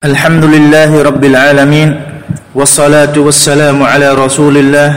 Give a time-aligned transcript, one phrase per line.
[0.00, 1.90] الحمد لله رب العالمين
[2.56, 4.90] والصلاة والسلام على رسول الله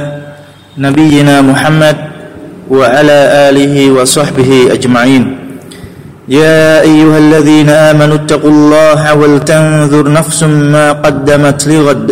[0.80, 1.98] نبينا محمد
[2.72, 3.20] وعلى
[3.52, 5.24] آله وصحبه أجمعين.
[6.32, 10.40] يا أيها الذين آمنوا اتقوا الله ولتنظر نفس
[10.72, 12.10] ما قدمت لغد.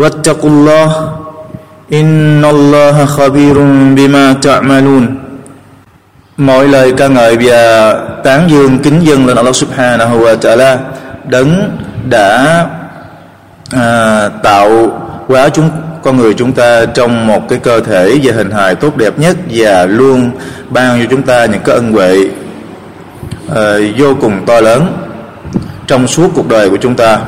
[0.00, 0.90] واتقوا الله
[1.92, 3.56] إن الله خبير
[3.96, 5.04] بما تعملون.
[6.38, 7.92] Mọi lời ca ngợi và
[8.24, 10.78] tán dương kính dân lên Allah subhanahu wa ta'ala
[11.28, 11.78] đấng
[12.10, 12.66] đã
[13.70, 14.68] à, tạo
[15.26, 15.70] hóa chúng
[16.02, 19.36] con người chúng ta trong một cái cơ thể và hình hài tốt đẹp nhất
[19.50, 20.30] và luôn
[20.70, 22.30] ban cho chúng ta những cái ân huệ
[23.54, 25.08] à, vô cùng to lớn
[25.86, 27.18] trong suốt cuộc đời của chúng ta.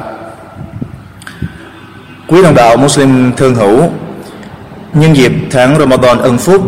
[2.28, 3.90] Quý đồng đạo Muslim thương hữu
[4.92, 6.62] nhân dịp tháng Ramadan ân phúc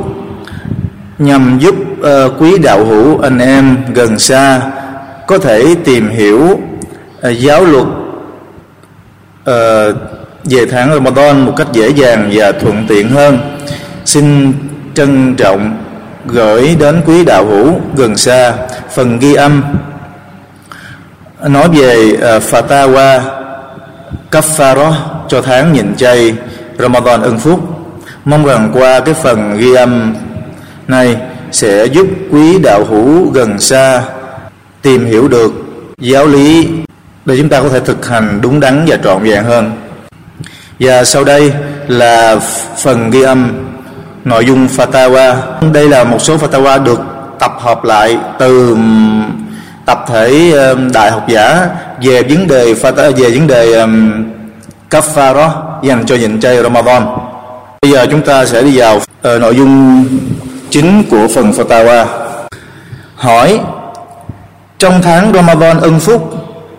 [1.19, 4.61] nhằm giúp uh, quý đạo hữu anh em gần xa
[5.27, 7.87] có thể tìm hiểu uh, giáo luật
[9.51, 9.97] uh,
[10.45, 13.39] về tháng Ramadan một cách dễ dàng và thuận tiện hơn
[14.05, 14.53] xin
[14.95, 15.77] trân trọng
[16.27, 18.55] gửi đến quý đạo hữu gần xa
[18.95, 19.63] phần ghi âm.
[21.49, 23.21] Nói về uh, Fatawa
[24.31, 24.93] kaffara
[25.29, 26.35] cho tháng nhịn chay
[26.79, 27.61] Ramadan ân phúc.
[28.25, 30.15] Mong rằng qua cái phần ghi âm
[30.89, 31.17] này
[31.53, 34.03] sẽ giúp quý đạo hữu gần xa
[34.83, 35.53] tìm hiểu được
[35.99, 36.69] giáo lý
[37.27, 39.73] để chúng ta có thể thực hành đúng đắn và trọn vẹn hơn.
[40.81, 41.53] Và sau đây
[41.89, 42.37] là
[42.79, 43.53] phần ghi âm
[44.25, 45.37] nội dung fatwa
[45.73, 47.01] đây là một số fatwa được
[47.39, 48.77] tập hợp lại từ
[49.87, 50.55] tập thể
[50.93, 51.69] đại học giả
[52.03, 53.87] về vấn đề fatwa về vấn đề
[54.91, 55.51] kafara
[55.83, 57.07] dành cho nhịn chay Ramadan.
[57.83, 60.05] Bây giờ chúng ta sẽ đi vào uh, nội dung
[60.71, 62.07] chính của phần fatwa
[63.15, 63.61] hỏi
[64.79, 66.35] trong tháng Ramadan ân phúc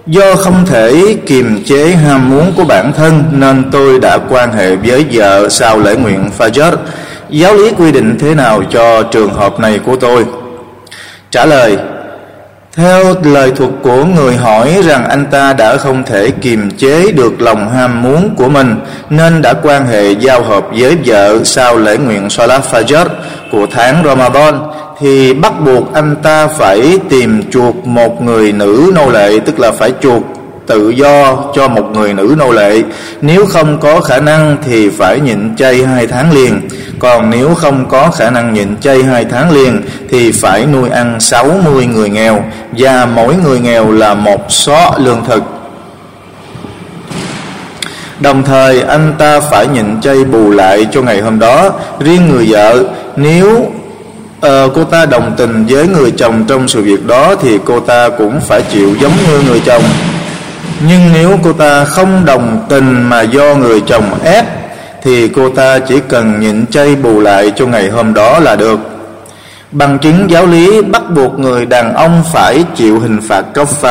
[0.08, 4.76] Do không thể kiềm chế ham muốn của bản thân, Nên tôi đã quan hệ
[4.76, 6.76] với vợ sau lễ nguyện Fajr
[7.30, 10.26] Giáo lý quy định thế nào cho trường hợp này của tôi?
[11.32, 11.78] Trả lời,
[12.76, 17.42] Theo lời thuật của người hỏi rằng anh ta đã không thể kiềm chế được
[17.42, 18.76] lòng ham muốn của mình,
[19.10, 23.06] Nên đã quan hệ giao hợp với vợ sau lễ nguyện Salat Fajr
[23.52, 24.60] của tháng Ramadan
[25.04, 29.72] thì bắt buộc anh ta phải tìm chuộc một người nữ nô lệ, tức là
[29.72, 30.24] phải chuộc
[30.68, 32.82] tự do cho một người nữ nô lệ.
[33.22, 36.62] Nếu không có khả năng thì phải nhịn chay hai tháng liền.
[37.00, 41.20] Còn nếu không có khả năng nhịn chay hai tháng liền thì phải nuôi ăn
[41.20, 42.44] 60 người nghèo,
[42.78, 45.44] và mỗi người nghèo là một xó lương thực.
[48.20, 51.72] Đồng thời, anh ta phải nhịn chay bù lại cho ngày hôm đó.
[52.00, 52.84] Riêng người vợ,
[53.16, 53.72] nếu
[54.44, 58.10] ờ, cô ta đồng tình với người chồng trong sự việc đó thì cô ta
[58.10, 59.84] cũng phải chịu giống như người chồng.
[60.88, 64.46] Nhưng nếu cô ta không đồng tình mà do người chồng ép
[65.04, 68.80] thì cô ta chỉ cần nhịn chay bù lại cho ngày hôm đó là được.
[69.72, 73.46] Bằng chứng giáo lý bắt buộc người đàn ông phải chịu hình phạt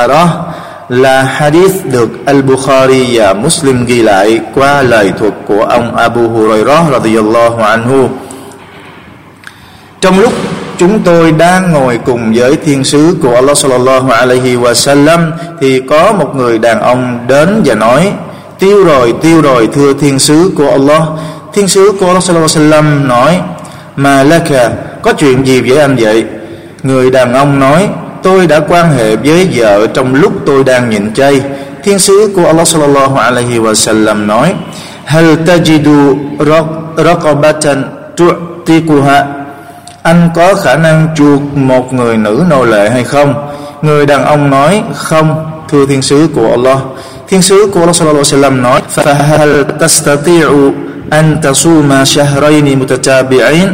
[0.09, 0.47] đó
[0.89, 6.93] là hadith được Al-Bukhari và Muslim ghi lại qua lời thuật của ông Abu Hurairah
[6.93, 8.09] radhiyallahu anhu
[10.03, 10.33] trong lúc
[10.79, 15.31] chúng tôi đang ngồi cùng với thiên sứ của Allah sallallahu alaihi wasallam,
[15.61, 18.13] thì có một người đàn ông đến và nói,
[18.59, 21.03] tiêu rồi tiêu rồi, thưa thiên sứ của Allah.
[21.53, 23.41] Thiên sứ của Allah sallallahu alaihi wasallam nói,
[23.97, 24.71] mà laka,
[25.03, 26.25] có chuyện gì với anh vậy?
[26.83, 27.89] Người đàn ông nói,
[28.23, 31.41] tôi đã quan hệ với vợ trong lúc tôi đang nhịn chay.
[31.85, 34.55] Thiên sứ của Allah sallallahu alaihi wasallam nói,
[35.05, 36.17] hal tajidu
[36.97, 37.85] raqabatan
[38.17, 39.42] tu'tiquha?
[40.03, 43.51] anh có khả năng chuộc một người nữ nô lệ hay không?
[43.83, 46.79] Người đàn ông nói, không, thưa thiên sứ của Allah.
[47.29, 50.73] Thiên sứ của Allah sallallahu alaihi wasallam nói فَهَلْ تَسْتَطِيعُ
[51.11, 53.69] أَنْ tasuma shahrayn mutatabi'ain?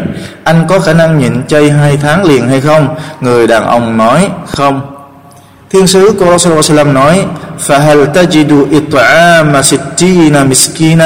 [0.44, 2.96] Anh có khả năng nhịn chay hai tháng liền hay không?
[3.20, 4.80] Người đàn ông nói, không.
[5.70, 7.24] Thiên sứ của Allah sallallahu alaihi wasallam nói
[7.66, 10.98] فَهَلْ تَجِدُ it'ama sittina مِسْكِينَ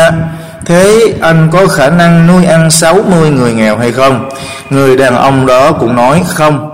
[0.66, 4.28] Thế anh có khả năng nuôi ăn 60 người nghèo hay không?
[4.70, 6.70] Người đàn ông đó cũng nói không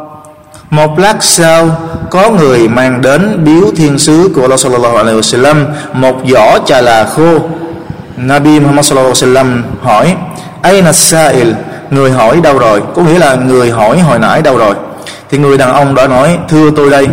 [0.70, 1.70] Một lát sau,
[2.10, 6.80] Có người mang đến biếu thiên sứ của Allah sallallahu alaihi wasallam, Một giỏ trà
[6.80, 7.38] là khô
[8.16, 10.16] Nabi Muhammad sallallahu alaihi wasallam hỏi
[10.62, 11.52] Aina sa'il
[11.90, 12.82] Người hỏi, đâu rồi?
[12.94, 14.74] Có nghĩa là người hỏi, hồi nãy đâu rồi?
[15.30, 17.08] Thì người đàn ông đó nói, Thưa tôi đây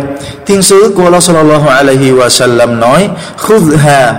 [0.46, 4.12] Thiên sứ của Allah sallallahu alaihi wasallam nói Khudha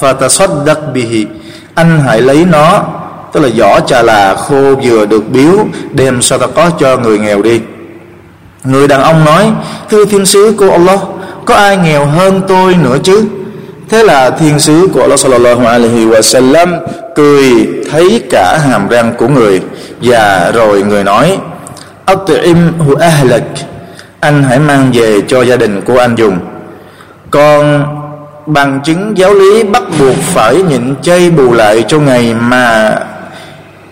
[0.00, 1.26] fatasaddaq bihi
[1.74, 2.84] anh hãy lấy nó,
[3.32, 6.20] tức là vỏ trà là khô vừa được biếu, đem
[6.54, 7.60] có cho người nghèo đi.
[8.64, 9.52] Người đàn ông nói,
[9.90, 11.00] thưa thiên sứ của Allah,
[11.44, 13.24] có ai nghèo hơn tôi nữa chứ?
[13.88, 16.76] Thế là thiên sứ của Allah sallallahu alaihi wa sallam
[17.14, 19.60] cười thấy cả hàm răng của người
[20.02, 21.38] và rồi người nói,
[22.06, 23.42] at'im hu ahlak,
[24.20, 26.38] anh hãy mang về cho gia đình của anh dùng.
[27.30, 27.84] Còn
[28.52, 32.96] bằng chứng giáo lý bắt buộc phải nhịn chay bù lại cho ngày mà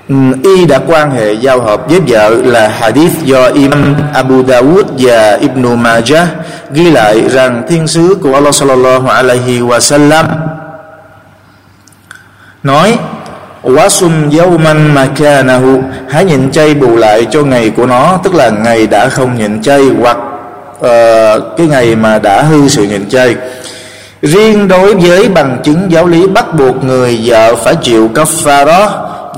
[0.09, 0.15] ừ,
[0.45, 5.33] y đã quan hệ giao hợp với vợ là hadith do Imam Abu Dawud và
[5.41, 6.29] Ibn Majah
[6.71, 10.27] ghi lại rằng thiên sứ của Allah sallallahu alaihi wa sallam
[12.63, 12.99] nói
[13.63, 18.87] wasum yawman makanahu hãy nhịn chay bù lại cho ngày của nó tức là ngày
[18.87, 20.17] đã không nhịn chay hoặc
[20.79, 23.37] uh, cái ngày mà đã hư sự nhịn chay
[24.23, 28.89] riêng đối với bằng chứng giáo lý bắt buộc người vợ phải chịu kafara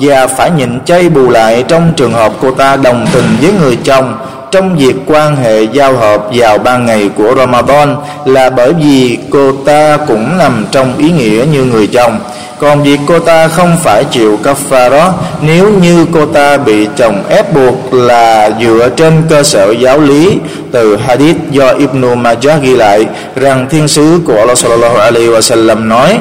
[0.00, 3.79] và phải nhịn chay bù lại trong trường hợp cô ta đồng tình với người
[3.85, 4.19] chồng
[4.50, 9.52] trong việc quan hệ giao hợp vào ban ngày của Ramadan là bởi vì cô
[9.52, 12.19] ta cũng nằm trong ý nghĩa như người chồng.
[12.58, 15.11] Còn việc cô ta không phải chịu kafara,
[15.43, 20.38] nếu như cô ta bị chồng ép buộc là dựa trên cơ sở giáo lý
[20.73, 23.06] từ hadith do Ibn Majah ghi lại,
[23.37, 26.19] rằng thiên sứ của Allah sallallahu alaihi wasallam nói: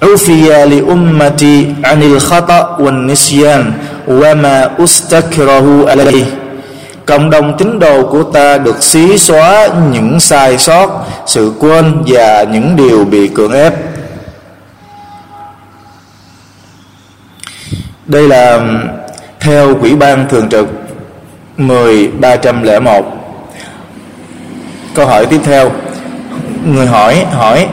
[0.00, 3.72] "Ufiya li ummati anil khata' wan nisyan
[4.06, 4.34] wa.
[7.10, 12.42] Cộng đồng tín đồ của ta được xí xóa những sai sót, sự quên và
[12.42, 13.74] những điều bị cưỡng ép.
[18.06, 18.60] Đây là
[19.40, 20.66] theo Quỹ ban Thường trực
[21.56, 23.04] 10301.
[24.94, 25.70] Câu hỏi tiếp theo.
[26.64, 27.66] Người hỏi hỏi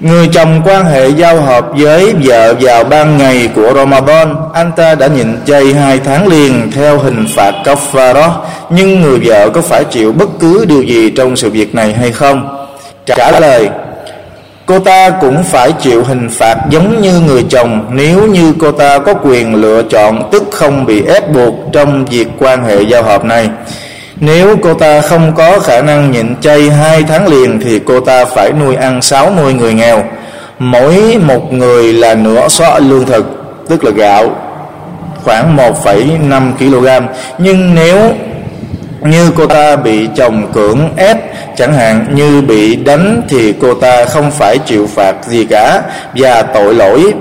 [0.00, 4.94] Người chồng quan hệ giao hợp với vợ vào ban ngày của Ramadan, Anh ta
[4.94, 8.30] đã nhịn chay hai tháng liền theo hình phạt kafara
[8.70, 12.12] Nhưng người vợ có phải chịu bất cứ điều gì trong sự việc này hay
[12.12, 12.66] không?
[13.06, 13.68] Trả lời,
[14.66, 18.98] Cô ta cũng phải chịu hình phạt giống như người chồng Nếu như cô ta
[18.98, 23.24] có quyền lựa chọn tức không bị ép buộc trong việc quan hệ giao hợp
[23.24, 23.48] này
[24.20, 28.24] nếu cô ta không có khả năng nhịn chay hai tháng liền Thì cô ta
[28.24, 30.04] phải nuôi ăn 60 người nghèo.
[30.58, 33.26] Mỗi một người là nửa xó lương thực
[33.68, 34.30] Tức là gạo
[35.24, 37.06] Khoảng 1,5 kg
[37.38, 38.14] Nhưng nếu
[39.02, 41.16] như cô ta bị chồng cưỡng ép
[41.56, 45.82] chẳng hạn như bị đánh thì cô ta không phải chịu phạt gì cả
[46.14, 47.14] và tội lỗi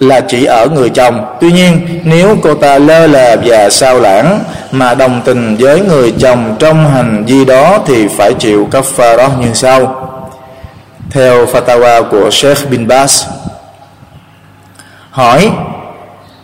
[0.00, 4.40] là chỉ ở người chồng tuy nhiên, nếu cô ta lơ là và sao lãng
[4.72, 9.48] mà đồng tình với người chồng trong hành vi đó thì phải chịu đó như
[9.54, 10.02] sau
[11.10, 13.24] theo fatwa của Sheikh bin Bas,
[15.10, 15.50] hỏi,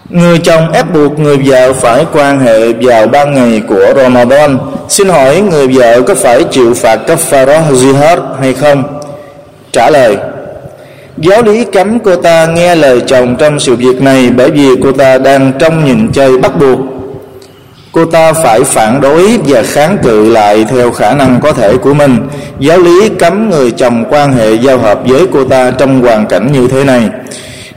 [0.09, 4.59] Người chồng ép buộc người vợ phải quan hệ vào ban ngày của Ramadan,
[4.89, 9.01] Xin hỏi người vợ có phải chịu phạt cấp kafarah jihad hay không?
[9.73, 10.17] Trả lời
[11.23, 14.93] Giáo lý cấm cô ta nghe lời chồng trong sự việc này bởi vì cô
[14.93, 16.79] ta đang trong nhìn chơi bắt buộc.
[17.93, 21.95] Cô ta phải phản đối và kháng cự lại theo khả năng có thể của
[21.95, 22.17] mình.
[22.59, 26.53] Giáo lý cấm người chồng quan hệ giao hợp với cô ta trong hoàn cảnh
[26.53, 27.09] như thế này.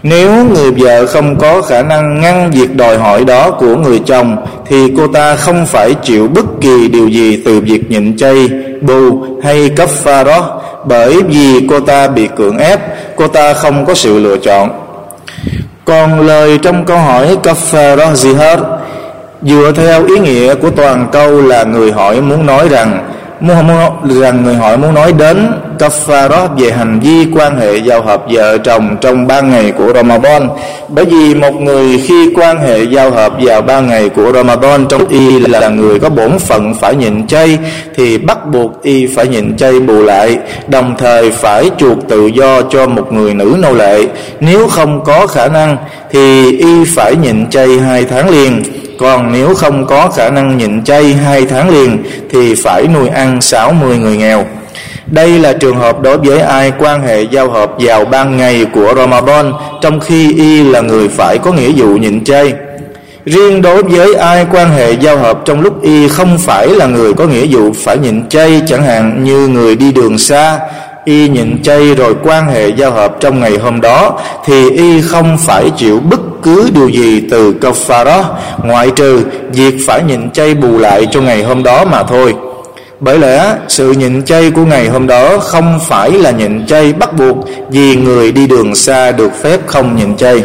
[0.04, 4.38] Nếu người vợ không có khả năng ngăn việc đòi hỏi đó của người chồng
[4.68, 8.50] thì cô ta không phải chịu bất kỳ điều gì từ việc nhịn chay,
[8.86, 12.80] bù hay cấp pha đó bởi vì cô ta bị cưỡng ép,
[13.16, 14.70] cô ta không có sự lựa chọn.
[15.86, 18.60] Còn lời trong câu hỏi cấp pha đó gì hết
[19.42, 24.22] dựa theo ý nghĩa của toàn câu là người hỏi muốn nói rằng muốn, muốn
[24.22, 28.58] rằng người hỏi muốn nói đến kafarat về hành vi quan hệ giao hợp vợ
[28.58, 30.50] chồng trong ba ngày của Ramadan.
[30.90, 35.08] Bởi vì một người khi quan hệ giao hợp vào ba ngày của Ramadan trong
[35.08, 37.58] y là người có bổn phận phải nhịn chay,
[37.96, 42.62] thì bắt buộc y phải nhịn chay bù lại, đồng thời phải chuộc tự do
[42.62, 44.06] cho một người nữ nô lệ.
[44.40, 45.78] Nếu không có khả năng,
[46.12, 48.64] thì y phải nhịn chay hai tháng liền.
[49.00, 53.42] Còn nếu không có khả năng nhịn chay hai tháng liền, thì phải nuôi ăn
[53.42, 54.46] 60 người nghèo.
[55.08, 58.94] Đây là trường hợp đối với ai quan hệ giao hợp vào ban ngày của
[58.98, 62.54] Ramadan, trong khi y là người phải có nghĩa vụ nhịn chay.
[63.26, 67.14] Riêng đối với ai quan hệ giao hợp trong lúc y không phải là người
[67.14, 70.60] có nghĩa vụ phải nhịn chay, chẳng hạn như người đi đường xa,
[71.06, 75.38] y nhịn chay rồi quan hệ giao hợp trong ngày hôm đó, thì y không
[75.38, 77.56] phải chịu bất cứ điều gì từ
[77.88, 82.36] đó ngoại trừ việc phải nhịn chay bù lại cho ngày hôm đó mà thôi
[83.00, 87.14] bởi lẽ, sự nhịn chay của ngày hôm đó không phải là nhịn chay bắt
[87.14, 87.38] buộc
[87.70, 90.44] vì người đi đường xa được phép không nhịn chay.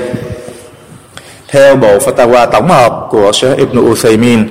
[1.49, 4.49] Theo bộ fatwa tổng hợp của Sheikh Ibn Uthaymin,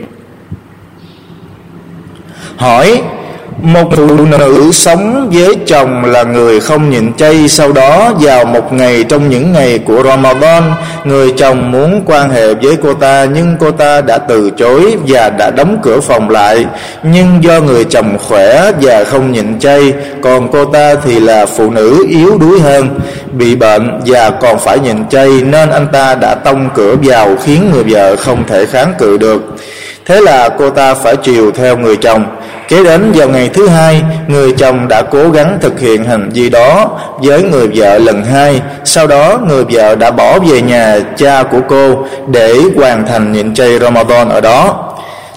[2.58, 3.02] hỏi
[3.62, 8.74] một phụ nữ sống với chồng là người không nhịn chay sau đó vào một
[8.74, 10.64] ngày trong những ngày của Ramadan,
[11.04, 15.30] người chồng muốn quan hệ với cô ta nhưng cô ta đã từ chối và
[15.30, 16.66] đã đóng cửa phòng lại.
[17.04, 21.70] Nhưng do người chồng khỏe và không nhịn chay, còn cô ta thì là phụ
[21.70, 23.00] nữ yếu đuối hơn,
[23.32, 27.72] bị bệnh và còn phải nhịn chay nên anh ta đã tông cửa vào khiến
[27.74, 29.42] người vợ không thể kháng cự được
[30.06, 32.26] thế là cô ta phải chiều theo người chồng.
[32.68, 36.50] Kế đến vào ngày thứ hai, người chồng đã cố gắng thực hiện hành vi
[36.50, 38.62] đó với người vợ lần hai.
[38.86, 43.54] Sau đó, người vợ đã bỏ về nhà cha của cô để hoàn thành nhịn
[43.54, 44.86] chay ramadan ở đó.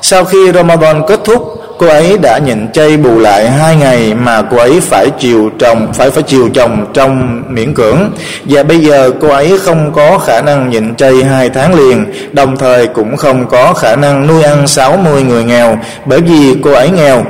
[0.02, 4.42] Sau khi ramadan kết thúc cô ấy đã nhịn chay bù lại hai ngày mà
[4.42, 8.12] cô ấy phải chiều chồng phải phải chiều chồng trong miễn cưỡng.
[8.44, 12.56] Và bây giờ cô ấy không có khả năng nhịn chay hai tháng liền, đồng
[12.56, 16.90] thời cũng không có khả năng nuôi ăn 60 người nghèo bởi vì cô ấy
[16.90, 17.24] nghèo.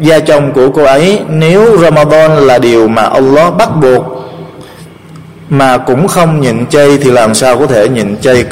[0.00, 4.15] Gia chồng của cô ấy, nếu Ramadan là điều mà Allah bắt buộc
[5.50, 8.44] mà cũng không nhịn chay thì làm sao có thể nhịn chay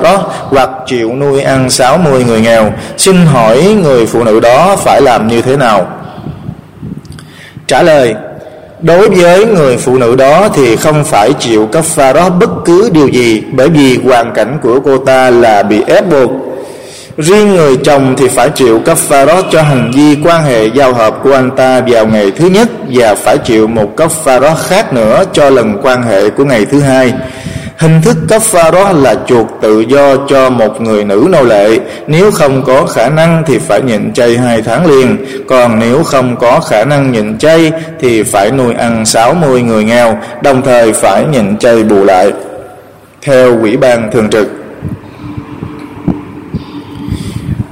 [0.00, 2.72] đó hoặc chịu nuôi ăn 60 người nghèo?
[2.96, 5.86] Xin hỏi người phụ nữ đó phải làm như thế nào?
[7.66, 8.14] Trả lời,
[8.82, 11.68] đối với người phụ nữ đó thì không phải chịu
[12.12, 16.10] đó bất cứ điều gì bởi vì hoàn cảnh của cô ta là bị ép
[16.10, 16.30] buộc.
[17.20, 20.94] Riêng người chồng thì phải chịu cấp pha đó cho hành vi quan hệ giao
[20.94, 24.54] hợp của anh ta vào ngày thứ nhất và phải chịu một cấp pha đó
[24.54, 27.12] khác nữa cho lần quan hệ của ngày thứ hai.
[27.76, 31.78] Hình thức cấp pha đó là chuộc tự do cho một người nữ nô lệ.
[32.06, 35.16] Nếu không có khả năng thì phải nhịn chay hai tháng liền.
[35.48, 40.18] Còn nếu không có khả năng nhịn chay thì phải nuôi ăn 60 người nghèo,
[40.42, 42.32] Đồng thời phải nhịn chay bù lại.
[43.22, 44.59] Theo quỹ ban thường trực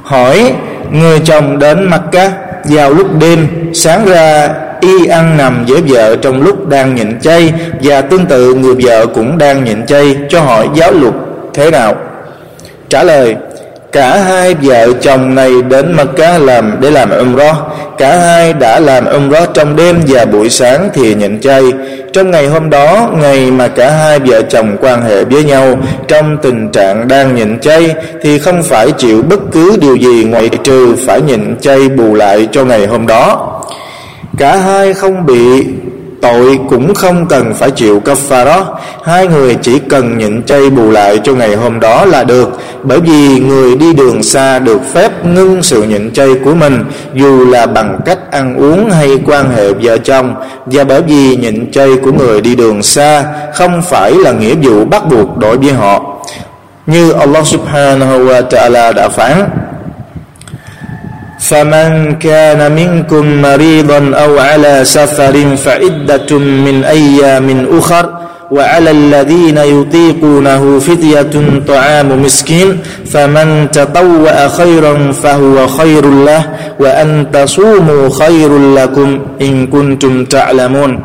[0.08, 0.52] hỏi,
[0.90, 2.32] người chồng đến Mecca
[2.64, 4.48] vào lúc đêm, sáng ra
[4.80, 9.06] y ăn nằm với vợ trong lúc đang nhịn chay, và tương tự người vợ
[9.06, 11.14] cũng đang nhịn chay cho hỏi giáo luật
[11.54, 11.94] thế nào?
[12.88, 13.36] Trả lời
[13.92, 17.56] cả hai vợ chồng này đến Mecca làm, để làm umrah.
[17.98, 21.62] Cả hai đã làm umrah trong đêm và buổi sáng thì nhịn chay.
[22.12, 25.78] Trong ngày hôm đó, ngày mà cả hai vợ chồng quan hệ với nhau,
[26.08, 30.48] trong tình trạng đang nhịn chay, thì không phải chịu bất cứ điều gì ngoại
[30.64, 33.54] trừ phải nhịn chay bù lại cho ngày hôm đó.
[34.38, 35.66] Cả hai không bị
[36.20, 38.78] tội cũng không cần phải chịu đó.
[39.04, 43.00] Hai người chỉ cần nhịn chay bù lại cho ngày hôm đó là được, bởi
[43.00, 46.84] vì người đi đường xa được phép ngưng sự nhịn chay của mình,
[47.14, 50.34] dù là bằng cách ăn uống hay quan hệ vợ chồng.
[50.66, 54.84] Và bởi vì nhịn chay của người đi đường xa không phải là nghĩa vụ
[54.84, 56.02] bắt buộc đối với họ.
[56.86, 59.48] Như Allah subhanahu wa ta'ala đã phán
[61.38, 68.17] فمن كان منكم مريضا أو على سفر فعدة من أيام أخر
[68.51, 71.35] وعلى الذين يطيقونه فدية
[71.67, 72.77] طعام مسكين
[73.11, 76.43] فمن تطوأ خيرا فهو خير له
[76.79, 80.99] وأن تصوموا خير لكم إن كنتم تعلمون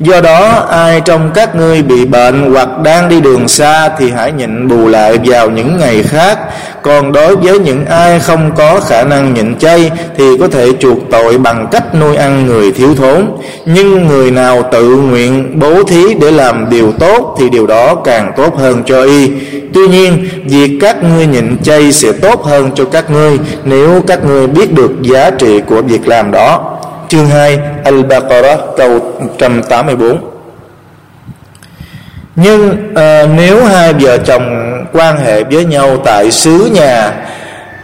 [0.00, 4.32] Do đó ai trong các ngươi bị bệnh hoặc đang đi đường xa thì hãy
[4.32, 6.38] nhịn bù lại vào những ngày khác
[6.82, 10.98] Còn đối với những ai không có khả năng nhịn chay thì có thể chuộc
[11.10, 13.30] tội bằng cách nuôi ăn người thiếu thốn
[13.66, 18.31] Nhưng người nào tự nguyện bố thí để làm điều tốt thì điều đó càng
[18.37, 19.31] tốt hơn cho y.
[19.73, 24.25] Tuy nhiên việc các ngươi nhịn chay sẽ tốt hơn cho các ngươi nếu các
[24.25, 26.77] ngươi biết được giá trị của việc làm đó.
[27.07, 30.17] Chương 2 Al-Baqarah câu 184
[32.35, 37.11] Nhưng à, nếu hai vợ chồng quan hệ với nhau tại xứ nhà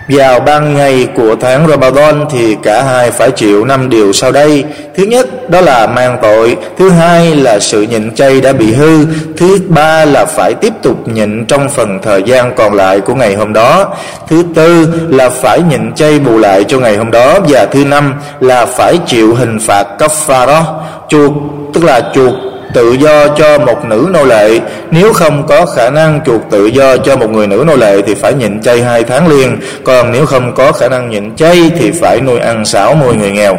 [0.08, 4.64] vào ban ngày của tháng Ramadan thì cả hai phải chịu năm điều sau đây.
[4.96, 9.06] Thứ nhất đó là mang tội, thứ hai là sự nhịn chay đã bị hư,
[9.38, 13.36] thứ ba là phải tiếp tục nhịn trong phần thời gian còn lại của ngày
[13.36, 13.96] hôm đó.
[14.28, 18.14] Thứ tư là phải nhịn chay bù lại cho ngày hôm đó và thứ năm
[18.40, 20.64] là phải chịu hình phạt kafara,
[21.10, 21.34] chuộc
[21.74, 22.34] tức là chuộc
[22.74, 24.60] tự do cho một nữ nô lệ.
[24.92, 28.16] Nếu không có khả năng chuộc tự do cho một người nữ nô lệ thì
[28.16, 29.60] phải nhịn chay hai tháng liền.
[29.84, 33.58] Còn nếu không có khả năng nhịn chay thì phải nuôi ăn 60 người nghèo.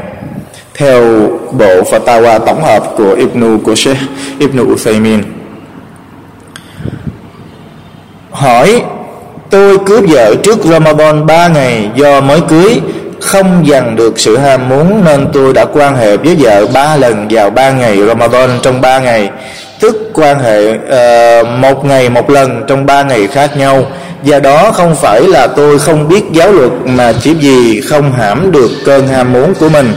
[0.74, 1.02] Theo
[1.52, 3.98] bộ Fatawa tổng hợp của Ibn của Sheikh
[4.38, 5.22] Ibn Uthaymin,
[8.30, 8.82] hỏi,
[9.50, 12.80] tôi cướp vợ trước Ramadan 3 ngày do mới cưới
[13.26, 17.26] không dằn được sự ham muốn nên tôi đã quan hệ với vợ ba lần
[17.30, 19.30] vào ba ngày Ramadan trong ba ngày.
[19.80, 23.86] Tức quan hệ uh, một ngày một lần trong ba ngày khác nhau.
[24.22, 28.52] Và đó không phải là tôi không biết giáo luật mà chỉ vì không hãm
[28.52, 29.94] được cơn ham muốn của mình.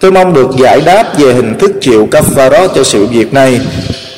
[0.00, 3.60] Tôi mong được giải đáp về hình thức chịu kafarat cho sự việc này.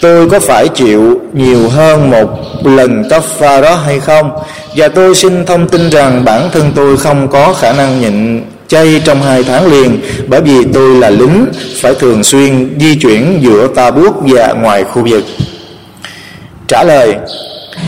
[0.00, 2.30] Tôi có phải chịu nhiều hơn một
[2.64, 4.30] lần kaffara hay không?
[4.76, 9.00] Và tôi xin thông tin rằng bản thân tôi không có khả năng nhịn chay
[9.04, 11.46] trong hai tháng liền, Bởi vì tôi là lính
[11.80, 15.24] phải thường xuyên di chuyển giữa ta bút và ngoài khu vực.
[16.68, 17.14] Trả lời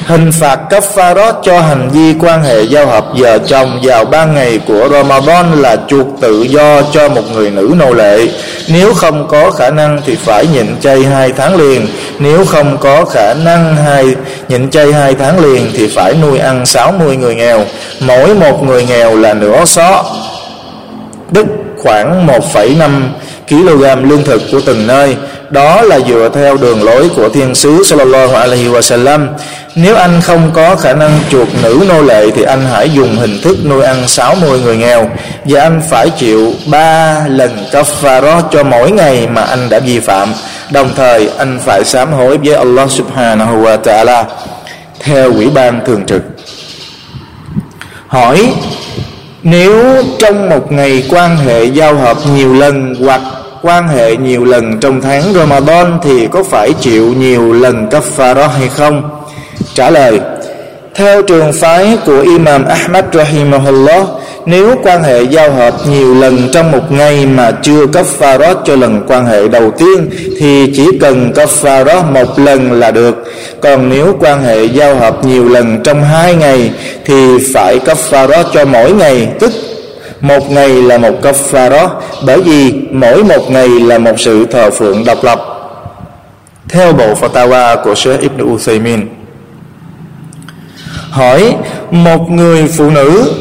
[0.06, 4.35] Hình phạt cấp Pharos cho hành vi quan hệ giao hợp vợ chồng vào ban
[4.35, 8.28] ngày của Ramadan là chuộc tự do cho một người nữ nô lệ.
[8.68, 11.87] Nếu không có khả năng thì phải nhịn chay hai tháng liền.
[12.18, 14.14] Nếu không có khả năng hai
[14.49, 17.64] nhịn chay hai tháng liền thì phải nuôi ăn 60 người nghèo.
[18.00, 20.04] Mỗi một người nghèo là nửa xó.
[21.30, 21.47] Đức
[21.82, 23.09] khoảng 1,5
[23.49, 25.16] kg lương thực của từng nơi
[25.50, 29.26] đó là dựa theo đường lối của thiên sứ sallallahu alaihi wasallam
[29.74, 33.40] nếu anh không có khả năng chuộc nữ nô lệ thì anh hãy dùng hình
[33.42, 35.10] thức nuôi ăn 60 người nghèo.
[35.44, 40.32] Và anh phải chịu 3 lần kafarat cho mỗi ngày mà anh đã vi phạm.
[40.70, 44.24] Đồng thời, anh phải sám hối với Allah subhanahu wa ta'ala.
[45.00, 46.22] Theo ủy ban thường trực.
[48.06, 48.52] Hỏi,
[49.42, 53.20] nếu trong một ngày quan hệ giao hợp nhiều lần hoặc
[53.62, 58.68] quan hệ nhiều lần trong tháng Ramadan thì có phải chịu nhiều lần kaffara hay
[58.68, 59.19] không?
[59.75, 60.21] Trả lời,
[60.95, 64.07] Theo trường phái của Imam Ahmad Rahimahullah,
[64.47, 68.76] Nếu quan hệ giao hợp nhiều lần trong một ngày mà chưa cấp farod cho
[68.76, 73.25] lần quan hệ đầu tiên, Thì chỉ cần cấp farod một lần là được.
[73.61, 76.71] Còn nếu quan hệ giao hợp nhiều lần trong hai ngày,
[77.05, 79.52] Thì phải cấp farod cho mỗi ngày, Tức
[80.21, 81.88] một ngày là một cấp farod
[82.26, 85.40] bởi vì mỗi một ngày là một sự thờ phượng độc lập.
[86.69, 89.19] Theo bộ fatwa của Sheikh Ibn Uthaymin
[91.11, 91.55] hỏi
[91.90, 93.33] một người phụ nữ,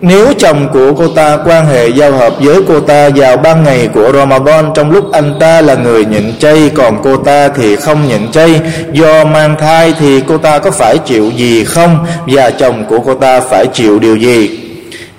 [0.00, 3.88] nếu chồng của cô ta quan hệ giao hợp với cô ta vào ban ngày
[3.94, 8.08] của Ramadan trong lúc anh ta là người nhịn chay, còn cô ta thì không
[8.08, 8.60] nhịn chay,
[8.92, 13.14] do mang thai thì cô ta có phải chịu gì không và chồng của cô
[13.14, 14.60] ta phải chịu điều gì?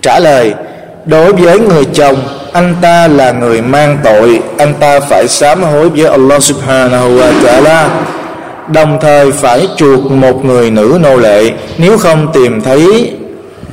[0.01, 0.53] Trả lời,
[1.05, 2.15] đối với người chồng,
[2.53, 7.31] anh ta là người mang tội, anh ta phải sám hối với Allah subhanahu wa
[7.41, 7.87] ta'ala
[8.73, 11.51] đồng thời phải chuộc một người nữ nô lệ.
[11.77, 13.11] Nếu không tìm thấy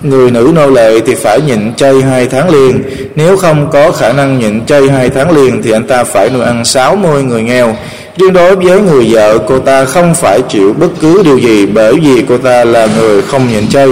[0.03, 2.83] người nữ nô lệ thì phải nhịn chay hai tháng liền.
[3.17, 6.45] Nếu không có khả năng nhịn chay hai tháng liền thì anh ta phải nuôi
[6.45, 7.77] ăn 60 người nghèo.
[8.17, 11.95] Riêng đối với người vợ, cô ta không phải chịu bất cứ điều gì bởi
[11.95, 13.89] vì cô ta là người không nhịn chay.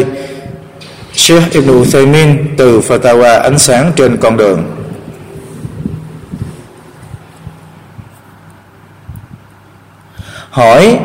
[1.14, 4.62] Sheikh Ibn Uthaymin từ Fatawa ánh sáng trên con đường.
[10.54, 10.98] Hỏi,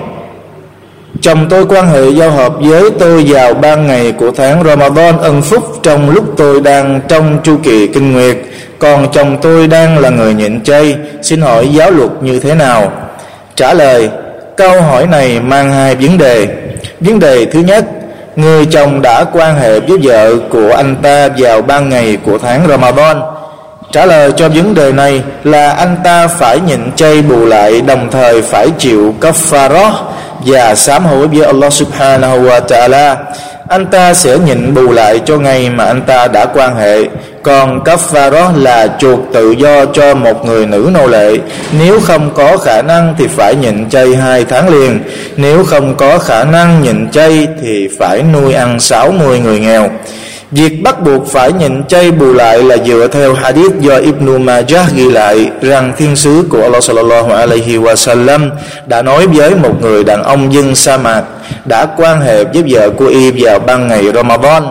[1.22, 5.42] chồng tôi quan hệ giao hợp với tôi vào ban ngày của tháng Ramadan ân
[5.42, 8.38] phúc trong lúc tôi đang trong chu kỳ kinh nguyệt,
[8.80, 12.92] còn chồng tôi đang là người nhịn chay, xin hỏi giáo luật như thế nào?
[13.56, 14.10] Trả lời,
[14.58, 16.48] câu hỏi này mang hai vấn đề.
[17.00, 17.86] Vấn đề thứ nhất,
[18.36, 22.68] Người chồng đã quan hệ với vợ của anh ta vào ban ngày của tháng
[22.68, 23.22] Ramadan.
[23.92, 28.08] Trả lời cho vấn đề này là anh ta phải nhịn chay bù lại, đồng
[28.12, 29.92] thời phải chịu kafarat
[30.46, 33.16] và sám hối với Allah subhanahu wa ta'ala.
[33.70, 37.04] Anh ta sẽ nhịn bù lại cho ngày mà anh ta đã quan hệ.
[37.44, 41.38] Còn đó là chuộc tự do cho một người nữ nô lệ.
[41.80, 45.00] Nếu không có khả năng thì phải nhịn chay hai tháng liền.
[45.38, 49.90] Nếu không có khả năng nhịn chay thì phải nuôi ăn 60 người nghèo.
[50.52, 54.94] Việc bắt buộc phải nhịn chay bù lại là dựa theo hadith do Ibn Majah
[54.96, 58.52] ghi lại rằng thiên sứ của Allah sallallahu alaihi wa sallam
[58.88, 61.24] đã nói với một người đàn ông dân sa mạc
[61.66, 64.64] đã quan hệ với vợ của y vào ban ngày Ramadan.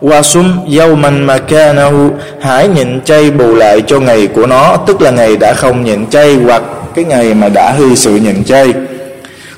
[0.00, 5.36] Wasum yawman makanahu, hãy nhịn chay bù lại cho ngày của nó, tức là ngày
[5.36, 6.62] đã không nhịn chay hoặc
[6.94, 8.74] cái ngày mà đã hư sự nhịn chay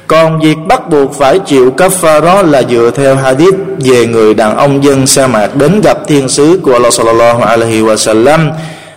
[0.08, 4.84] còn việc bắt buộc phải chịu đó là dựa theo hadith về người đàn ông
[4.84, 8.50] dân sa mạc đến gặp thiên sứ của Allah sallallahu alaihi wasallam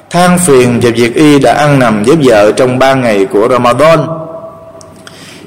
[0.10, 4.00] than phiền về việc y đã ăn nằm với vợ trong ba ngày của Ramadan.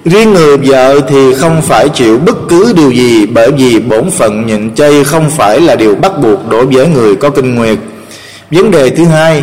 [0.05, 4.47] Riêng người vợ thì không phải chịu bất cứ điều gì bởi vì bổn phận
[4.47, 7.79] nhịn chay không phải là điều bắt buộc đối với người có kinh nguyệt.
[8.51, 9.43] Vấn đề thứ hai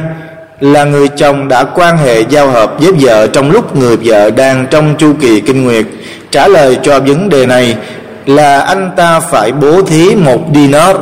[0.60, 4.66] là người chồng đã quan hệ giao hợp với vợ trong lúc người vợ đang
[4.70, 5.86] trong chu kỳ kinh nguyệt
[6.32, 7.78] trả lời cho vấn đề này
[8.26, 10.96] là anh ta phải bố thí một dinar.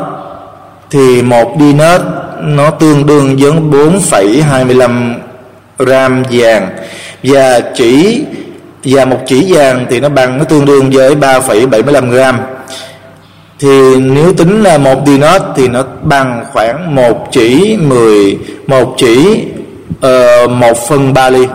[0.89, 2.01] Thì một dinar
[2.41, 5.13] nó tương đương với 4,25
[5.77, 6.69] gram vàng.
[7.23, 8.23] Và chỉ
[8.83, 12.39] và một chỉ vàng thì nó bằng nó tương đương với 3,75 gram.
[13.59, 18.37] Thì nếu tính là một dinar thì nó bằng khoảng một chỉ 10
[18.67, 19.43] một chỉ
[20.05, 21.47] uh, một phần ba ly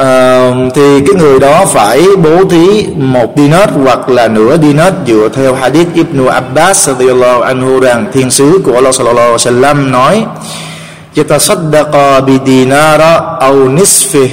[0.00, 5.28] uh, thì cái người đó phải bố thí một dinar hoặc là nửa dinar dựa
[5.34, 10.24] theo hadith Ibn Abbas radhiyallahu anhu rằng thiên sứ của Allah sallallahu alaihi wasallam nói
[11.16, 14.28] yatasaddaqa bi dinara aw nisfi.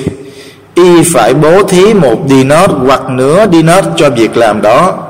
[0.76, 5.07] Y phải bố thí một dinar hoặc nửa dinar cho việc làm đó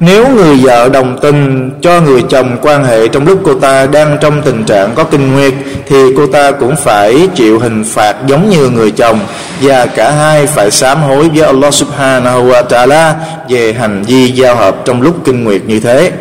[0.00, 4.18] nếu người vợ đồng tình cho người chồng quan hệ trong lúc cô ta đang
[4.20, 5.54] trong tình trạng có kinh nguyệt,
[5.86, 9.20] thì cô ta cũng phải chịu hình phạt giống như người chồng,
[9.60, 13.14] và cả hai phải sám hối với Allah Subhanahu wa Taala
[13.48, 16.12] về hành vi giao hợp trong lúc kinh nguyệt như thế.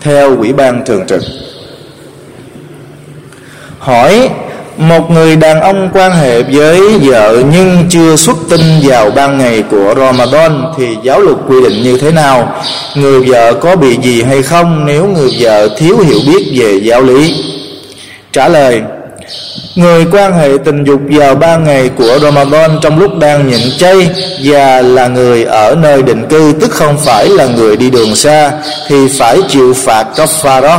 [0.00, 1.22] Theo Ủy ban thường trực.
[3.78, 4.30] Hỏi
[4.76, 9.62] một người đàn ông quan hệ với vợ nhưng chưa xuất tinh vào ban ngày
[9.70, 12.54] của Ramadan thì giáo luật quy định như thế nào?
[12.94, 17.02] Người vợ có bị gì hay không nếu người vợ thiếu hiểu biết về giáo
[17.02, 17.34] lý?
[18.32, 18.82] Trả lời,
[19.74, 24.10] Người quan hệ tình dục vào ba ngày của Ramadan trong lúc đang nhịn chay
[24.44, 28.52] và là người ở nơi định cư tức không phải là người đi đường xa
[28.88, 30.78] thì phải chịu phạt kafarah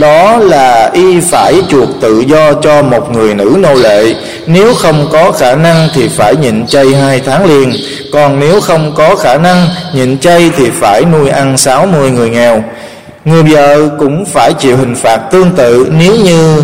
[0.00, 4.14] đó là y phải chuộc tự do cho một người nữ nô lệ.
[4.46, 7.72] Nếu không có khả năng thì phải nhịn chay hai tháng liền.
[8.12, 12.62] Còn nếu không có khả năng nhịn chay thì phải nuôi ăn 60 người nghèo.
[13.24, 16.62] Người vợ cũng phải chịu hình phạt tương tự nếu như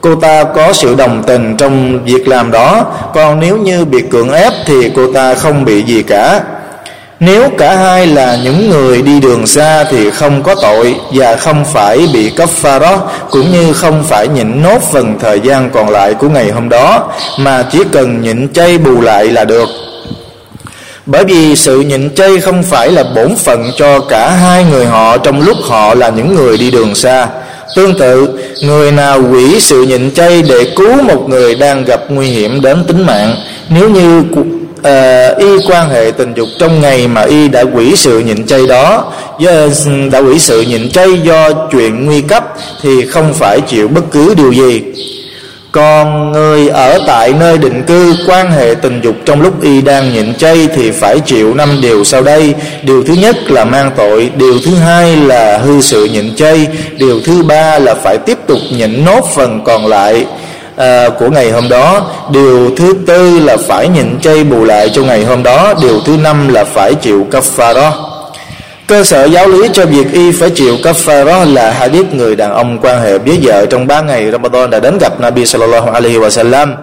[0.00, 2.86] cô ta có sự đồng tình trong việc làm đó.
[3.14, 6.40] Còn nếu như bị cưỡng ép thì cô ta không bị gì cả
[7.20, 11.64] nếu cả hai là những người đi đường xa thì không có tội và không
[11.64, 15.88] phải bị cấp pha đó cũng như không phải nhịn nốt phần thời gian còn
[15.88, 19.68] lại của ngày hôm đó mà chỉ cần nhịn chay bù lại là được.
[21.06, 25.18] Bởi vì sự nhịn chay không phải là bổn phận cho cả hai người họ
[25.18, 27.26] trong lúc họ là những người đi đường xa.
[27.76, 28.28] Tương tự,
[28.62, 32.84] người nào quỷ sự nhịn chay để cứu một người đang gặp nguy hiểm đến
[32.84, 33.36] tính mạng,
[33.70, 34.22] nếu như
[34.78, 38.66] uh, y quan hệ tình dục trong ngày mà y đã quỷ sự nhịn chay
[38.66, 39.68] đó, do,
[40.12, 42.44] đã quỷ sự nhịn chay do chuyện nguy cấp
[42.82, 44.82] thì không phải chịu bất cứ điều gì.
[45.72, 50.12] Còn người ở tại nơi định cư quan hệ tình dục trong lúc y đang
[50.12, 52.54] nhịn chay thì phải chịu năm điều sau đây.
[52.82, 57.20] Điều thứ nhất là mang tội điều thứ hai là hư sự nhịn chay điều
[57.20, 60.26] thứ ba là phải tiếp tục nhịn nốt phần còn lại
[60.78, 62.10] à, của ngày hôm đó.
[62.32, 65.74] Điều thứ tư là phải nhịn chay bù lại cho ngày hôm đó.
[65.82, 67.90] Điều thứ năm là phải chịu kafara.
[68.86, 72.78] Cơ sở giáo lý cho việc y phải chịu kafara là hadith người đàn ông
[72.82, 76.74] quan hệ với vợ trong ba ngày Ramadan đã đến gặp Nabi sallallahu alaihi wasallam.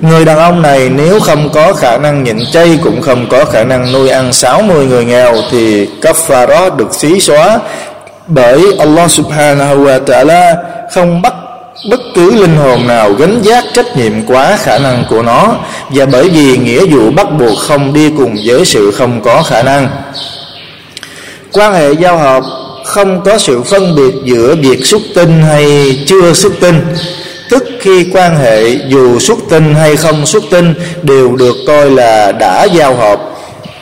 [0.00, 3.64] Người đàn ông này nếu không có khả năng nhịn chay cũng không có khả
[3.64, 7.58] năng nuôi ăn 60 người nghèo thì kafara được xí xóa
[8.26, 10.56] bởi Allah subhanahu wa ta'ala
[10.90, 11.34] không bắt
[11.90, 15.56] bất cứ linh hồn nào gánh giác trách nhiệm quá khả năng của nó,
[15.90, 19.62] và bởi vì nghĩa vụ bắt buộc không đi cùng với sự không có khả
[19.62, 19.88] năng.
[21.52, 22.42] Quan hệ giao hợp
[22.84, 26.80] không có sự phân biệt giữa việc xuất tinh hay chưa xuất tinh.
[27.50, 32.32] Tức khi quan hệ dù xuất tinh hay không xuất tinh đều được coi là
[32.32, 33.20] đã giao hợp,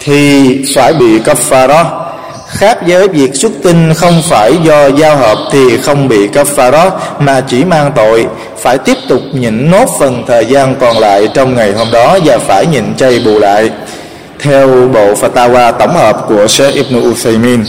[0.01, 2.00] thì phải bị cấp pha đó
[2.51, 7.41] khác với việc xuất tinh không phải do giao hợp thì không bị kafara mà
[7.41, 8.27] chỉ mang tội.
[8.59, 12.39] Phải tiếp tục nhịn nốt phần thời gian còn lại trong ngày hôm đó và
[12.39, 13.71] phải nhịn chay bù lại.
[14.39, 17.65] Theo bộ Fatawa tổng hợp của Sheikh Ibn Uthaymin,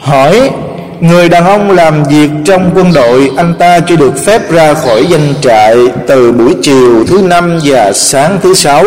[0.00, 0.50] hỏi,
[1.00, 5.06] người đàn ông làm việc trong quân đội, anh ta chỉ được phép ra khỏi
[5.06, 8.84] danh trại từ buổi chiều thứ năm và sáng thứ sáu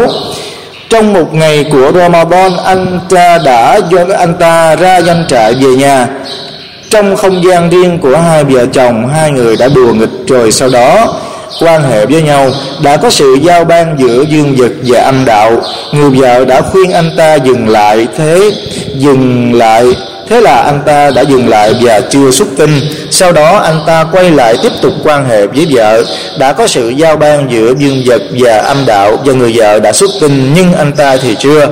[0.90, 5.76] trong một ngày của Ramadan, anh ta đã do, anh ta ra doanh trại về
[5.76, 6.08] nhà.
[6.90, 10.70] Trong không gian riêng của hai vợ chồng, hai người đã đùa nghịch rồi sau
[10.70, 11.14] đó,
[11.62, 12.50] quan hệ với nhau
[12.84, 15.52] đã có sự giao ban giữa dương vật và âm đạo.
[15.94, 18.52] Người vợ đã khuyên anh ta dừng lại thế,
[18.96, 19.86] dừng lại
[20.30, 22.80] thế là anh ta đã dừng lại và chưa xuất tinh
[23.12, 26.04] sau đó, anh ta quay lại tiếp tục quan hệ với vợ.
[26.40, 29.94] Đã có sự giao ban giữa dương vật và âm đạo và người vợ đã
[29.94, 31.68] xuất tinh nhưng anh ta thì chưa.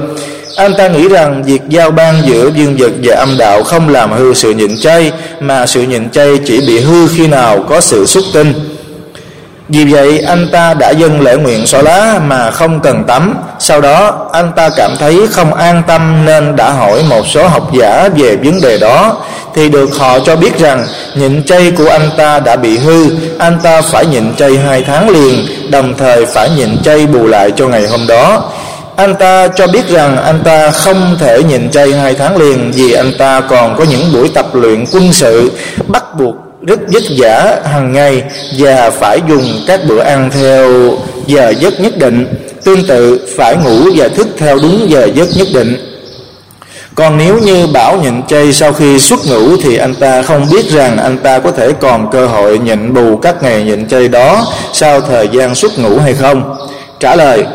[0.56, 4.12] Anh ta nghĩ rằng việc giao ban giữa dương vật và âm đạo không làm
[4.12, 8.06] hư sự nhịn chay, mà sự nhịn chay chỉ bị hư khi nào có sự
[8.06, 8.54] xuất tinh
[9.74, 13.36] vì vậy, anh ta đã dâng lễ nguyện xỏ lá mà không cần tắm.
[13.60, 17.74] Sau đó, anh ta cảm thấy không an tâm nên đã hỏi một số học
[17.74, 19.18] giả về vấn đề đó.
[19.56, 23.06] Thì được họ cho biết rằng, nhịn chay của anh ta đã bị hư.
[23.40, 27.52] Anh ta phải nhịn chay hai tháng liền, Đồng thời phải nhịn chay bù lại
[27.56, 28.52] cho ngày hôm đó.
[28.96, 32.94] Anh ta cho biết rằng anh ta không thể nhịn chay hai tháng liền vì
[32.94, 35.52] anh ta còn có những buổi tập luyện quân sự
[35.88, 36.36] bắt buộc
[36.68, 38.24] rất vất vả hàng ngày
[38.58, 40.92] và phải dùng các bữa ăn theo
[41.28, 42.28] giờ giấc nhất định,
[42.64, 45.78] tương tự phải ngủ và thức theo đúng giờ giấc nhất định.
[46.96, 50.70] Còn nếu như bảo nhịn chay sau khi xuất ngủ thì anh ta không biết
[50.70, 54.46] rằng anh ta có thể còn cơ hội nhịn bù các ngày nhịn chay đó
[54.74, 56.56] sau thời gian xuất ngủ hay không.
[57.00, 57.46] Trả lời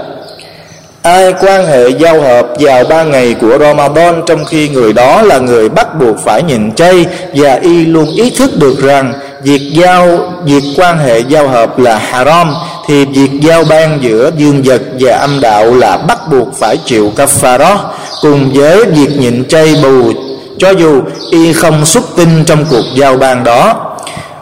[1.03, 5.39] ai quan hệ giao hợp vào ba ngày của Ramadan trong khi người đó là
[5.39, 10.33] người bắt buộc phải nhịn chay và y luôn ý thức được rằng việc giao,
[10.45, 12.55] việc quan hệ giao hợp là haram,
[12.87, 17.13] thì việc giao ban giữa dương vật và âm đạo là bắt buộc phải chịu
[17.17, 17.77] kafarah.
[18.23, 20.13] Cùng với việc nhịn chay bù,
[20.59, 23.85] cho dù y không xuất tinh trong cuộc giao ban đó,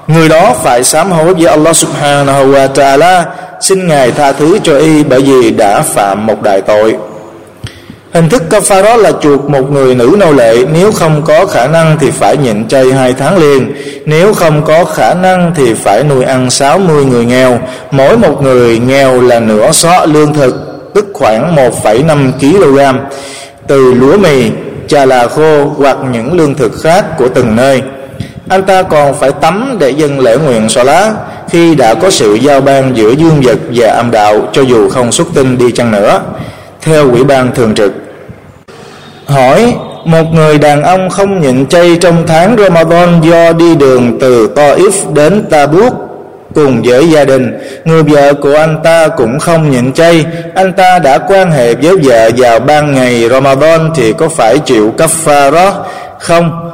[0.06, 3.24] người đó phải sám hối với Allah subhanahu wa ta'ala
[3.66, 6.96] xin ngài tha thứ cho y bởi vì đã phạm một đại tội.
[8.12, 11.96] Hình thức kafara là chuộc một người nữ nô lệ Nếu không có khả năng
[12.00, 13.74] thì phải nhịn chay hai tháng liền
[14.06, 17.58] Nếu không có khả năng thì phải nuôi ăn 60 người nghèo
[17.90, 20.54] Mỗi một người nghèo là nửa xó lương thực
[20.94, 22.98] Tức khoảng 1,5 kg
[23.66, 24.50] Từ lúa mì,
[24.88, 27.82] trà là khô hoặc những lương thực khác của từng nơi.
[28.48, 31.12] Anh ta còn phải tắm để dâng lễ nguyện xóa lá
[31.50, 35.12] khi đã có sự giao ban giữa dương vật và âm đạo cho dù không
[35.12, 36.20] xuất tinh đi chăng nữa,
[36.82, 37.92] theo quỹ ban thường trực.
[39.26, 44.48] Hỏi, một người đàn ông không nhịn chay trong tháng Ramadan do đi đường từ
[44.54, 45.94] Toif đến Tabuk
[46.54, 50.24] cùng với gia đình, người vợ của anh ta cũng không nhịn chay.
[50.54, 54.94] Anh ta đã quan hệ với vợ vào ban ngày Ramadan thì có phải chịu
[54.98, 55.72] kafara
[56.18, 56.70] không?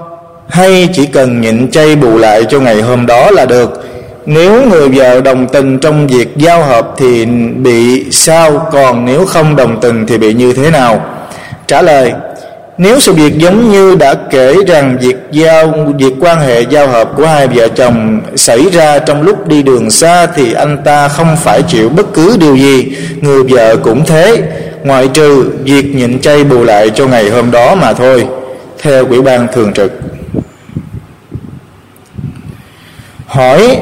[0.49, 3.85] Hay chỉ cần nhịn chay bù lại cho ngày hôm đó là được?
[4.27, 8.69] Nếu người vợ đồng tình trong việc giao hợp thì bị sao?
[8.73, 11.05] Còn nếu không đồng tình thì bị như thế nào?
[11.67, 12.13] Trả lời,
[12.79, 17.11] nếu sự việc giống như đã kể rằng việc giao, việc quan hệ giao hợp
[17.17, 21.37] của hai vợ chồng xảy ra trong lúc đi đường xa thì anh ta không
[21.37, 22.97] phải chịu bất cứ điều gì.
[23.21, 24.43] Người vợ cũng thế.
[24.85, 28.27] Ngoại trừ việc nhịn chay bù lại cho ngày hôm đó mà thôi.
[28.83, 29.93] Theo quỹ ban thường trực.
[33.27, 33.77] Hỏi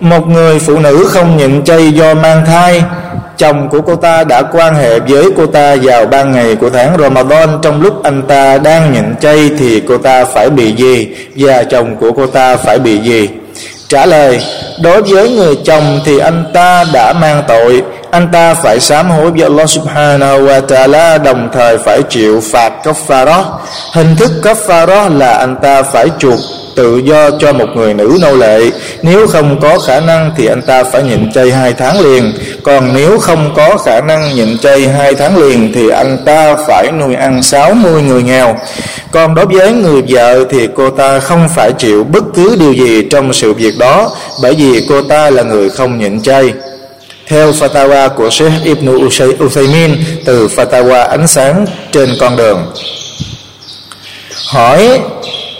[0.00, 2.82] một người phụ nữ không nhịn chay do mang thai,
[3.36, 6.96] chồng của cô ta đã quan hệ với cô ta vào ban ngày của tháng
[6.98, 7.48] Ramadan.
[7.62, 11.96] Trong lúc anh ta đang nhịn chay thì cô ta phải bị gì và chồng
[11.96, 13.28] của cô ta phải bị gì?
[13.88, 14.40] Trả lời,
[14.82, 19.30] đối với người chồng thì anh ta đã mang tội anh ta phải sám hối
[19.30, 23.42] với Allah subhanahu wa ta'ala, đồng thời phải chịu phạt kafara.
[23.92, 26.38] Hình thức kafara là anh ta phải chuộc
[26.76, 28.60] tự do cho một người nữ nô lệ.
[29.02, 32.32] Nếu không có khả năng thì anh ta phải nhịn chay hai tháng liền.
[32.62, 36.92] Còn nếu không có khả năng nhịn chay hai tháng liền thì anh ta phải
[36.92, 38.56] nuôi ăn 60 người nghèo.
[39.12, 43.02] Còn đối với người vợ thì cô ta không phải chịu bất cứ điều gì
[43.10, 44.10] trong sự việc đó,
[44.42, 46.52] bởi vì cô ta là người không nhịn chay
[47.30, 48.88] theo fatwa của Sheikh Ibn
[49.44, 52.72] Uthaymin từ fatwa ánh sáng trên con đường
[54.48, 55.00] hỏi,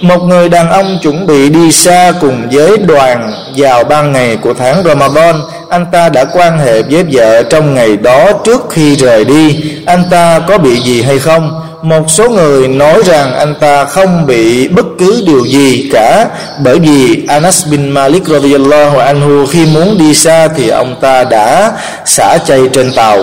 [0.01, 4.55] một người đàn ông chuẩn bị đi xa cùng với đoàn vào ban ngày của
[4.55, 9.25] tháng Ramadan, Anh ta đã quan hệ với vợ trong ngày đó trước khi rời
[9.25, 11.60] đi Anh ta có bị gì hay không?
[11.83, 16.27] Một số người nói rằng anh ta không bị bất cứ điều gì cả,
[16.65, 21.73] Bởi vì Anas bin Malik radiyallahu anhu khi muốn đi xa thì ông ta đã
[22.05, 23.23] xả chay trên tàu.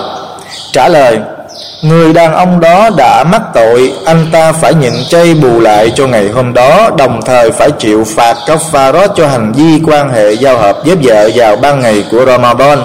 [0.71, 1.19] Trả lời,
[1.81, 6.07] Người đàn ông đó đã mắc tội, Anh ta phải nhịn chay bù lại cho
[6.07, 10.13] ngày hôm đó, Đồng thời phải chịu phạt cấp pha đó cho hành vi quan
[10.13, 12.79] hệ giao hợp với vợ vào ban ngày của Ramadan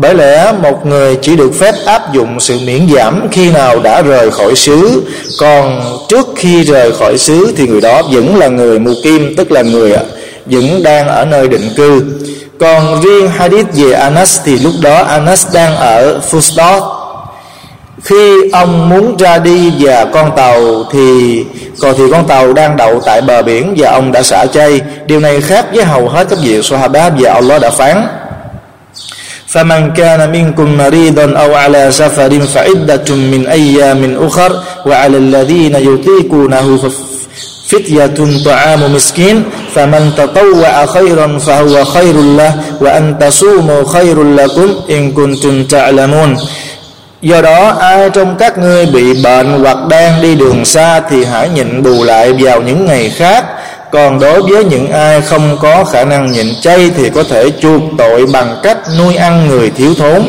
[0.00, 4.02] bởi lẽ một người chỉ được phép áp dụng sự miễn giảm khi nào đã
[4.02, 5.02] rời khỏi xứ,
[5.38, 9.52] Còn trước khi rời khỏi xứ thì người đó vẫn là người mù kim Tức
[9.52, 9.96] là người
[10.46, 12.02] vẫn đang ở nơi định cư.
[12.60, 17.00] Còn riêng hadith về Anas thì lúc đó Anas đang ở Fustot
[18.04, 20.60] khi ông muốn ra đi và con tàu
[20.92, 21.44] thì,
[21.80, 24.80] còn thì con tàu đang đậu tại bờ biển và ông đã xả chay.
[25.06, 28.06] Điều này khác với hầu hết các vị Sahaba và Allah đã phán.
[29.49, 36.91] فمن كان منكم مريضا أو على سفر فعدة من أيام أخر وعلى الذين يطيقونه
[37.67, 45.63] فتية طعام مسكين فمن تطوع خيرا فهو خير له وأن تصوموا خير لكم إن كنتم
[45.63, 46.37] تعلمون
[47.21, 51.49] Do đó ai trong các ngươi bị bệnh hoặc đang đi đường xa Thì hãy
[51.49, 53.45] nhịn bù lại vào những ngày khác
[53.92, 57.82] còn đối với những ai không có khả năng nhịn chay Thì có thể chuộc
[57.98, 60.22] tội bằng cách nuôi ăn người thiếu thốn.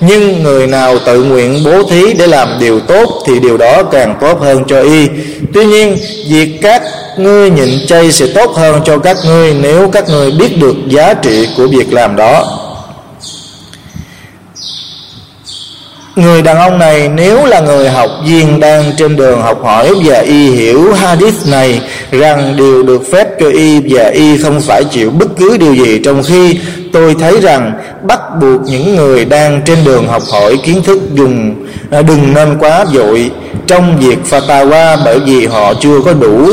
[0.00, 4.16] Nhưng người nào tự nguyện bố thí để làm điều tốt Thì điều đó càng
[4.20, 5.08] tốt hơn cho y.
[5.54, 5.96] Tuy nhiên,
[6.30, 6.82] việc các
[7.18, 11.14] ngươi nhịn chay sẽ tốt hơn cho các ngươi nếu các ngươi biết được giá
[11.14, 12.65] trị của việc làm đó.
[16.16, 20.18] Người đàn ông này nếu là người học viên đang trên đường học hỏi và
[20.20, 25.10] y hiểu hadith này, rằng điều được phép cho y và y không phải chịu
[25.10, 25.98] bất cứ điều gì.
[26.04, 26.58] Trong khi
[26.92, 31.54] tôi thấy rằng bắt buộc những người đang trên đường học hỏi kiến thức dùng
[31.90, 33.30] à, đừng nên quá dội
[33.66, 36.50] trong việc fatwa bởi vì họ chưa có đủ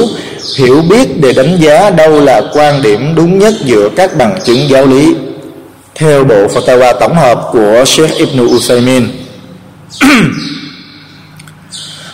[0.58, 4.69] hiểu biết để đánh giá đâu là quan điểm đúng nhất giữa các bằng chứng
[4.69, 5.15] giáo lý.
[5.95, 9.22] Theo bộ fatwa tổng hợp của Sheikh Ibn Uthaymeen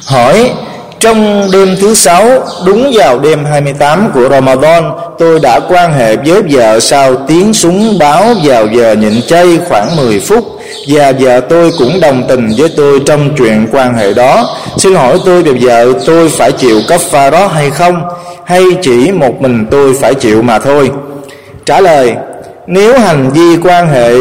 [0.06, 0.52] Hỏi,
[1.00, 2.30] trong đêm thứ sáu,
[2.66, 8.00] Đúng vào đêm 28 của Ramadan, Tôi đã quan hệ với vợ Sau tiếng súng
[8.00, 10.46] báo vào giờ nhịn chay khoảng 10 phút,
[10.88, 14.58] Và vợ tôi cũng đồng tình với tôi Trong chuyện quan hệ đó.
[14.78, 18.02] Xin hỏi tôi về vợ tôi phải chịu cấp pha đó hay không?
[18.46, 20.92] Hay chỉ một mình tôi phải chịu mà thôi?
[21.66, 22.16] Trả lời,
[22.68, 24.14] Nếu hành vi quan hệ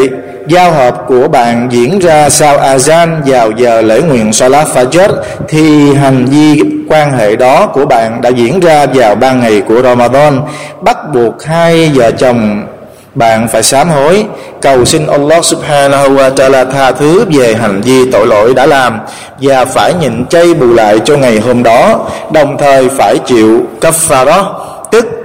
[0.47, 5.09] giao hợp của bạn diễn ra sau azan vào giờ lễ nguyện salat fajr,
[5.47, 9.81] thì hành vi quan hệ đó của bạn đã diễn ra vào ban ngày của
[9.81, 10.41] Ramadan.
[10.81, 12.63] Bắt buộc hai vợ chồng
[13.15, 14.25] bạn phải sám hối.
[14.61, 18.99] Cầu xin Allah subhanahu wa ta'ala tha thứ về hành vi tội lỗi đã làm
[19.41, 24.43] và phải nhịn chay bù lại cho ngày hôm đó, đồng thời phải chịu kaffarah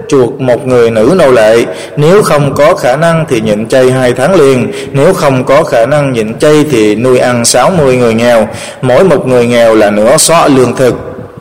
[0.08, 1.64] chuộc một người nữ nô lệ.
[1.96, 4.72] Nếu không có khả năng thì nhịn chay hai tháng liền.
[4.92, 8.48] Nếu không có khả năng nhịn chay thì nuôi ăn 60 người nghèo.
[8.82, 10.94] Mỗi một người nghèo là nửa xó lương thực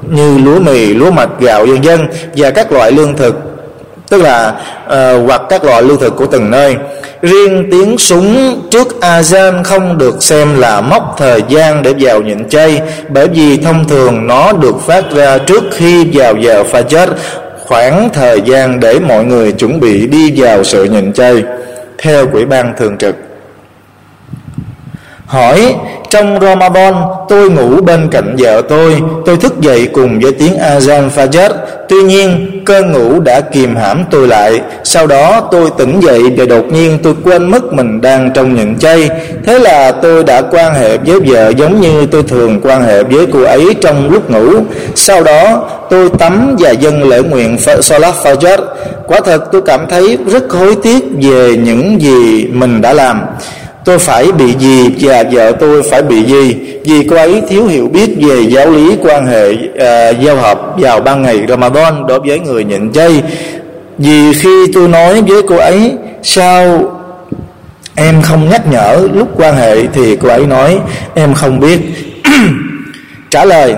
[0.10, 3.36] như lúa mì lúa mạch gạo dân dân và các loại lương thực
[4.10, 4.54] tức là
[4.86, 6.76] uh, hoặc các loại lương thực của từng nơi.
[7.21, 12.49] Riêng tiếng súng trước azan không được xem là mốc thời gian để vào nhịn
[12.49, 17.08] chay bởi vì thông thường nó được phát ra trước khi vào giờ fajr
[17.65, 21.43] khoảng thời gian để mọi người chuẩn bị đi vào sự nhịn chay,
[21.97, 23.15] theo quỹ ban thường trực.
[25.26, 25.76] Hỏi
[26.13, 26.93] trong Ramadan,
[27.30, 29.02] tôi ngủ bên cạnh vợ tôi.
[29.26, 31.49] Tôi thức dậy cùng với tiếng azan fajr.
[31.89, 34.62] Tuy nhiên, cơn ngủ đã kìm hãm tôi lại.
[34.84, 38.76] Sau đó, tôi tỉnh dậy và đột nhiên tôi quên mất mình đang trong những
[38.76, 39.10] chay
[39.45, 43.28] thế là tôi đã quan hệ với vợ giống như tôi thường quan hệ với
[43.34, 44.49] cô ấy trong lúc ngủ.
[44.95, 48.58] Sau đó, tôi tắm và dâng lễ nguyện salat fajr.
[49.08, 53.21] Quả thật, tôi cảm thấy rất hối tiếc về những gì mình đã làm
[53.86, 54.89] tôi phải bị gì?
[55.00, 56.56] Và vợ tôi phải bị gì?
[56.86, 61.00] Vì cô ấy thiếu hiểu biết về giáo lý quan hệ uh, giao hợp vào
[61.00, 63.24] ban ngày Ramadan đối với người nhịn chay.
[63.98, 65.91] Vì khi tôi nói với cô ấy
[66.24, 66.84] sao
[67.96, 69.88] em không nhắc nhở lúc quan hệ?
[69.93, 70.80] thì cô ấy nói
[71.15, 71.80] em không biết.
[73.30, 73.76] Trả lời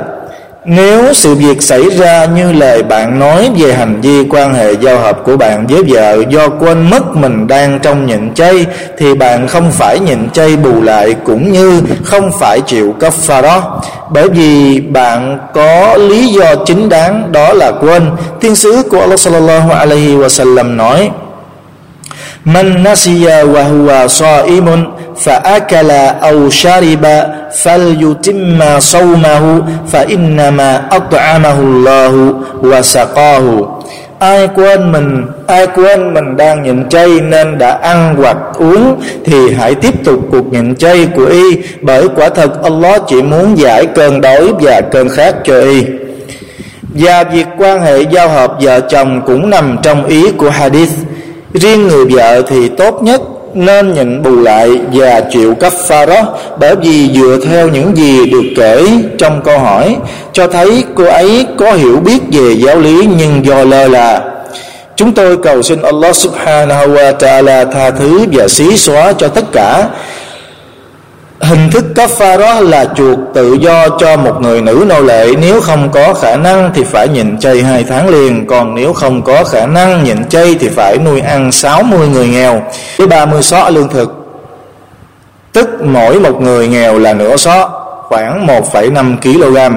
[0.65, 4.99] nếu sự việc xảy ra như lời bạn nói về hành vi quan hệ giao
[4.99, 8.65] hợp của bạn với vợ do quên mất mình đang trong nhịn chay,
[8.97, 13.41] thì bạn không phải nhịn chay bù lại cũng như không phải chịu cấp pha
[13.41, 13.81] đó.
[14.09, 18.11] Bởi vì bạn có lý do chính đáng đó là quên.
[18.41, 21.09] Thiên sứ của Allah sallallahu alaihi wasallam nói
[22.46, 25.90] من نسي وهو صائم فأكل
[26.22, 27.06] أو شرب
[27.62, 33.80] فليتم صومه فإنما أطعمه الله وسقاه
[34.20, 39.54] ai quên mình ai quên mình đang nhịn chay nên đã ăn hoặc uống thì
[39.54, 43.86] hãy tiếp tục cuộc nhịn chay của y bởi quả thật Allah chỉ muốn giải
[43.86, 45.84] cơn đói và cơn khát cho y
[46.94, 50.92] và việc quan hệ giao hợp vợ chồng cũng nằm trong ý của hadith
[51.55, 53.21] riêng người vợ thì tốt nhất
[53.53, 58.25] nên nhận bù lại và chịu cấp pha đó, bởi vì dựa theo những gì
[58.25, 58.87] được kể
[59.17, 59.95] trong câu hỏi,
[60.33, 64.21] cho thấy cô ấy có hiểu biết về giáo lý nhưng do lơ là.
[64.95, 69.45] Chúng tôi cầu xin Allah subhanahu wa ta'ala tha thứ và xí xóa cho tất
[69.51, 69.87] cả.
[71.49, 75.27] Hình thức cấp pha đó là chuộc tự do cho một người nữ nô lệ.
[75.41, 78.47] Nếu không có khả năng thì phải nhịn chay hai tháng liền.
[78.47, 82.61] Còn nếu không có khả năng nhịn chay thì phải nuôi ăn 60 người nghèo.
[82.97, 84.25] Với 30 xó lương thực.
[85.55, 87.69] Tức mỗi một người nghèo là nửa xó
[88.07, 89.75] Khoảng 1,5 kg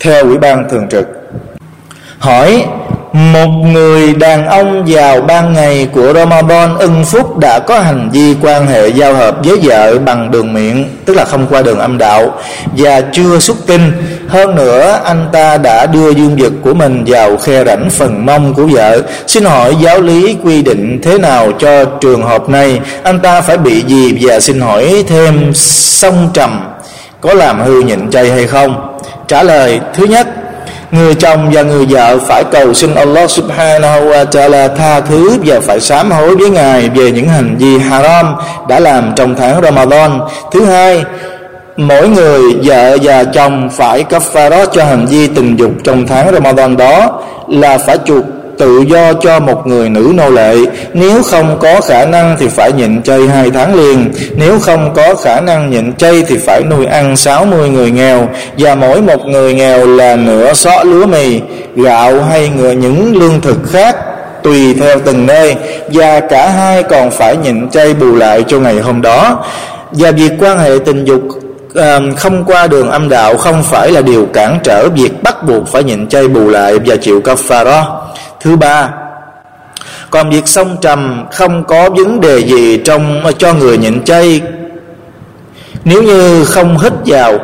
[0.00, 1.06] Theo Ủy ban Thường trực
[2.18, 2.64] Hỏi
[3.18, 8.34] một người đàn ông vào ban ngày của Ramadan ưng phúc đã có hành vi
[8.42, 11.98] quan hệ giao hợp với vợ bằng đường miệng, tức là không qua đường âm
[11.98, 12.38] đạo.
[12.76, 13.92] Và chưa xuất tinh
[14.28, 18.54] hơn nữa anh ta đã đưa dương vật của mình vào khe rãnh phần mông
[18.54, 19.02] của vợ.
[19.26, 22.80] Xin hỏi giáo lý quy định thế nào cho trường hợp này?
[23.02, 24.18] Anh ta phải bị gì?
[24.20, 26.60] Và xin hỏi thêm sông trầm,
[27.20, 28.96] có làm hư nhịn chay hay không?
[29.28, 30.28] Trả lời, thứ nhất
[30.92, 35.60] người chồng và người vợ phải cầu xin Allah subhanahu wa ta'ala tha thứ và
[35.60, 38.34] phải sám hối với ngài về những hành vi haram
[38.68, 40.20] đã làm trong tháng Ramadan.
[40.52, 41.04] Thứ hai,
[41.76, 46.06] mỗi người vợ và chồng phải cấp pha đó cho hành vi tình dục trong
[46.06, 48.24] tháng Ramadan đó là phải chuộc
[48.58, 50.56] tự do cho một người nữ nô lệ.
[50.92, 54.12] Nếu không có khả năng thì phải nhịn chay hai tháng liền.
[54.36, 58.28] Nếu không có khả năng nhịn chay thì phải nuôi ăn 60 người nghèo.
[58.58, 61.40] Và mỗi một người nghèo là nửa xó lúa mì.
[61.76, 63.96] Gạo hay người những lương thực khác,
[64.42, 65.56] tùy theo từng nơi.
[65.92, 69.44] Và cả hai còn phải nhịn chay bù lại cho ngày hôm đó.
[69.92, 71.22] Và việc quan hệ tình dục
[72.16, 75.82] không qua đường âm đạo không phải là điều cản trở việc bắt buộc phải
[75.82, 77.82] nhịn chay bù lại và chịu kafara
[78.40, 78.90] thứ ba,
[80.10, 84.40] còn việc sông trầm không có vấn đề gì trong, cho người nhịn chay.
[85.84, 87.38] Nếu như không hít vào,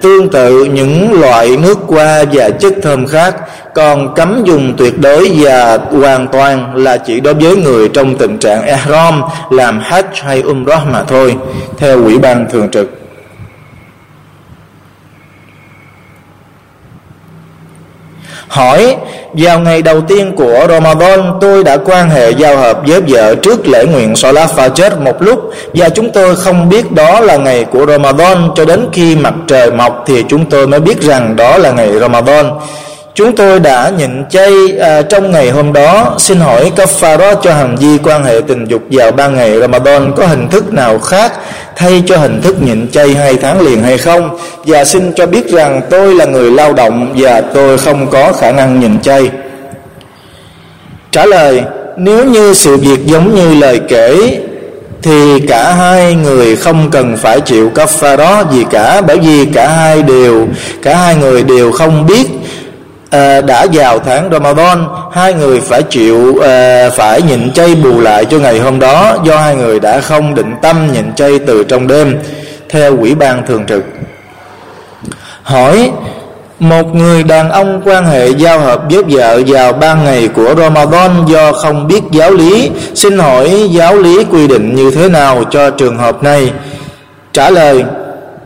[0.00, 3.36] tương tự những loại nước qua và chất thơm khác
[3.74, 8.38] còn cấm dùng tuyệt đối và hoàn toàn là chỉ đối với người trong tình
[8.38, 11.36] trạng ihram làm hajj hay umrah mà thôi,
[11.78, 13.05] theo ủy ban thường trực.
[18.48, 18.96] Hỏi,
[19.32, 23.68] Vào ngày đầu tiên của Ramadan, Tôi đã quan hệ giao hợp với vợ Trước
[23.68, 27.86] lễ nguyện Salat Fajr một lúc, Và chúng tôi không biết đó là ngày của
[27.86, 31.70] Ramadan, Cho đến khi mặt trời mọc Thì chúng tôi mới biết rằng đó là
[31.70, 32.50] ngày Ramadan.
[33.16, 36.16] Chúng tôi đã nhịn chay à, trong ngày hôm đó.
[36.18, 40.26] Xin hỏi kafara cho hành vi quan hệ tình dục vào ba ngày Ramadan Có
[40.26, 41.32] hình thức nào khác
[41.76, 44.38] thay cho hình thức nhịn chay hai tháng liền hay không?
[44.64, 48.52] Và xin cho biết rằng tôi là người lao động Và tôi không có khả
[48.52, 49.30] năng nhịn chay.
[51.10, 51.62] Trả lời
[51.96, 54.38] Nếu như sự việc giống như lời kể
[55.02, 57.70] thì cả hai người không cần phải chịu
[58.18, 60.48] đó gì cả bởi vì cả hai đều
[60.82, 62.26] cả hai người đều không biết
[63.16, 68.24] à, đã vào tháng Ramadan hai người phải chịu à, phải nhịn chay bù lại
[68.24, 71.86] cho ngày hôm đó do hai người đã không định tâm nhịn chay từ trong
[71.86, 72.18] đêm
[72.68, 73.82] theo quỹ ban thường trực.
[75.42, 75.90] Hỏi
[76.58, 81.26] một người đàn ông quan hệ giao hợp với vợ vào ban ngày của Ramadan
[81.26, 85.70] do không biết giáo lý xin hỏi giáo lý quy định như thế nào cho
[85.70, 86.52] trường hợp này?
[87.32, 87.84] Trả lời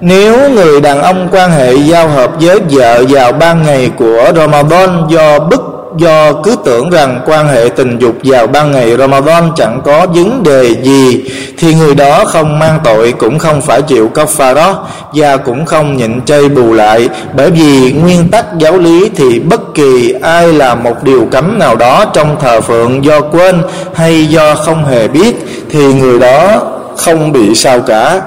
[0.01, 5.03] nếu người đàn ông quan hệ giao hợp với vợ vào ban ngày của Ramadan
[5.09, 5.61] do bức,
[5.97, 10.43] do cứ tưởng rằng quan hệ tình dục vào ban ngày Ramadan chẳng có vấn
[10.43, 11.25] đề gì,
[11.59, 15.67] thì người đó không mang tội, cũng không phải chịu cấp pha đó và cũng
[15.67, 17.09] không nhịn chay bù lại.
[17.37, 21.77] Bởi vì nguyên tắc giáo lý thì bất kỳ ai làm một điều cấm nào
[21.77, 23.63] đó trong thờ phượng do quên
[23.95, 25.37] hay do không hề biết,
[25.71, 26.63] thì người đó
[26.97, 28.21] không bị sao cả.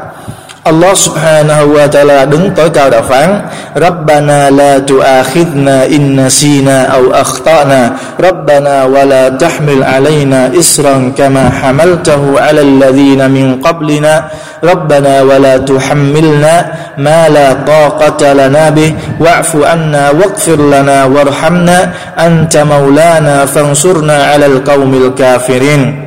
[0.64, 7.04] Allah subhanahu wa ta'ala đứng tối cao đạo phán Rabbana la tu'akhidna in nasina aw
[7.12, 14.32] akhtana Rabbana wa la tahmil alayna isran kama hamaltahu ala alladhina min qablina
[14.64, 16.56] Rabbana wa la tuhammilna
[16.96, 25.12] ma la taqata lana bih wa'fu anna waghfir lana warhamna anta maulana fansurna ala alqawmil
[25.12, 26.03] kafirin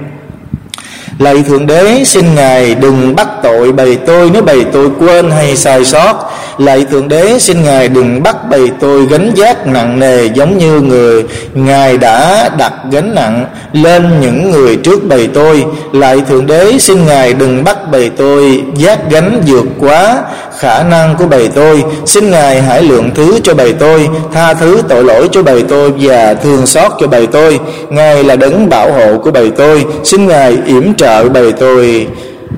[1.18, 5.56] Lạy Thượng Đế, xin Ngài đừng bắt tội bầy tôi nếu bầy tôi quên hay
[5.56, 6.14] sai sót.
[6.58, 10.80] Lạy Thượng Đế, xin Ngài đừng bắt bầy tôi gánh giác nặng nề giống như
[10.80, 11.24] người.
[11.54, 15.64] Ngài đã đặt gánh nặng lên những người trước bầy tôi.
[15.92, 20.22] Lại Thượng Đế xin Ngài đừng bắt bầy tôi giác gánh vượt quá
[20.58, 21.84] khả năng của bầy tôi.
[22.06, 25.92] Xin Ngài hãy lượng thứ cho bầy tôi Tha thứ tội lỗi cho bầy tôi
[26.00, 27.60] và thương xót cho bầy tôi.
[27.88, 29.84] Ngài là đấng bảo hộ của bầy tôi.
[30.04, 32.06] Xin Ngài yểm trợ bầy tôi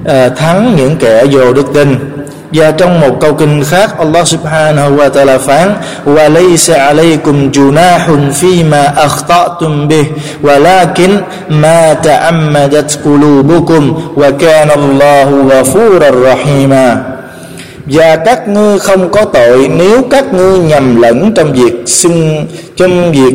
[0.04, 2.17] à, thắng những kẻ vô đức tin
[2.52, 5.74] và trong một câu kinh khác Allah subhanahu wa ta'ala phán
[6.06, 10.04] وَلَيْسَ عَلَيْكُمْ جُنَاحٌ فِي مَا أَخْطَأْتُمْ بِهِ
[10.42, 17.18] وَلَكِنْ مَا تَعَمَّدَتْ قُلُوبُكُمْ وَكَانَ اللَّهُ غَفُورًا رَحِيمًا
[17.90, 22.46] và các ngươi không có tội nếu các ngươi nhầm lẫn trong việc xưng
[22.76, 23.34] trong việc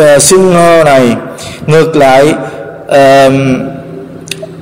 [0.00, 1.16] ờ, xưng hô này.
[1.66, 2.34] Ngược lại
[2.86, 3.32] uh,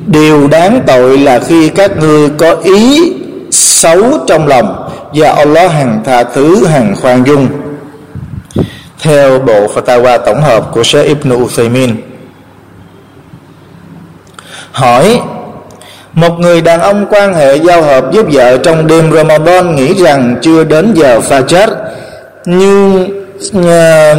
[0.06, 3.12] điều đáng tội là khi các ngươi có ý
[3.50, 7.48] xấu trong lòng và Allah hằng tha thứ hằng khoan dung.
[9.02, 11.96] Theo bộ fatwa tổng hợp của Sheikh Ibn Uthaymin
[14.76, 15.20] hỏi
[16.12, 20.36] một người đàn ông quan hệ giao hợp với vợ trong đêm Ramadan nghĩ rằng
[20.42, 21.68] chưa đến giờ Fajr
[22.44, 23.08] nhưng
[23.48, 24.18] uh,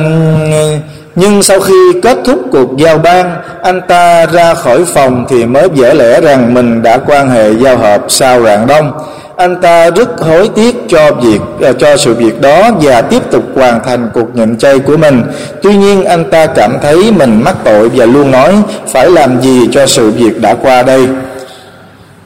[1.19, 5.69] nhưng sau khi kết thúc cuộc giao ban, anh ta ra khỏi phòng thì mới
[5.73, 8.91] dễ lẽ rằng mình đã quan hệ giao hợp sau rạng đông.
[9.37, 13.43] Anh ta rất hối tiếc cho việc à, cho sự việc đó và tiếp tục
[13.55, 15.23] hoàn thành cuộc nhận chay của mình.
[15.63, 18.53] Tuy nhiên, anh ta cảm thấy mình mắc tội và luôn nói,
[18.87, 21.07] phải làm gì cho sự việc đã qua đây?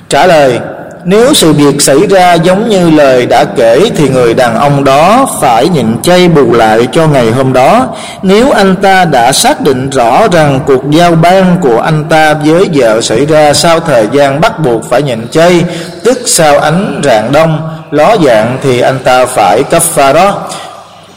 [0.09, 0.59] Trả lời
[1.03, 5.27] nếu sự việc xảy ra giống như lời đã kể thì người đàn ông đó
[5.41, 7.87] phải nhịn chay bù lại cho ngày hôm đó.
[8.21, 12.69] Nếu anh ta đã xác định rõ rằng cuộc giao ban của anh ta với
[12.73, 15.63] vợ xảy ra sau thời gian bắt buộc phải nhịn chay,
[16.03, 20.47] tức sau ánh rạng đông, ló dạng thì anh ta phải cấp pha đó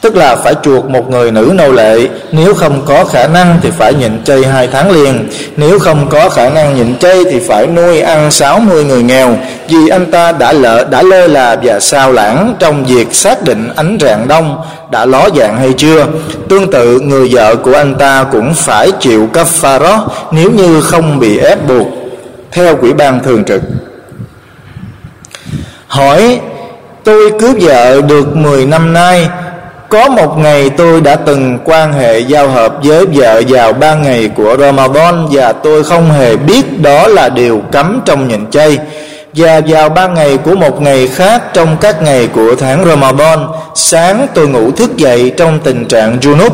[0.05, 2.09] tức là phải chuộc một người nữ nô lệ.
[2.33, 5.29] Nếu không có khả năng thì phải nhịn chay hai tháng liền.
[5.57, 9.37] Nếu không có khả năng nhịn chay thì phải nuôi ăn 60 người nghèo.
[9.69, 13.69] Vì anh ta đã lỡ, đã lơ là và sao lãng trong việc xác định
[13.77, 14.63] ánh rạng đông.
[14.91, 16.07] Đã ló dạng hay chưa?
[16.49, 19.79] Tương tự, người vợ của anh ta cũng phải chịu cấp pha
[20.31, 21.87] nếu như không bị ép buộc.
[22.53, 23.63] Theo quỹ ban thường trực.
[25.87, 26.41] Hỏi,
[27.05, 29.29] tôi cướp vợ được 10 năm nay
[29.95, 34.31] có một ngày tôi đã từng quan hệ giao hợp với vợ vào ba ngày
[34.37, 38.79] của Ramadan và tôi không hề biết đó là điều cấm trong nhịn chay.
[39.35, 43.39] Và vào ba ngày của một ngày khác trong các ngày của tháng Ramadan,
[43.75, 46.51] sáng tôi ngủ thức dậy trong tình trạng junub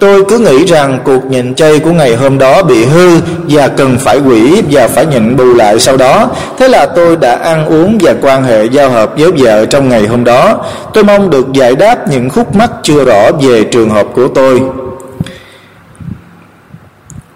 [0.00, 3.98] tôi cứ nghĩ rằng cuộc nhịn chay của ngày hôm đó bị hư và cần
[3.98, 6.30] phải quỷ và phải nhịn bù lại sau đó.
[6.58, 10.06] Thế là tôi đã ăn uống và quan hệ giao hợp với vợ trong ngày
[10.06, 10.64] hôm đó.
[10.94, 14.62] Tôi mong được giải đáp những khúc mắc chưa rõ về trường hợp của tôi.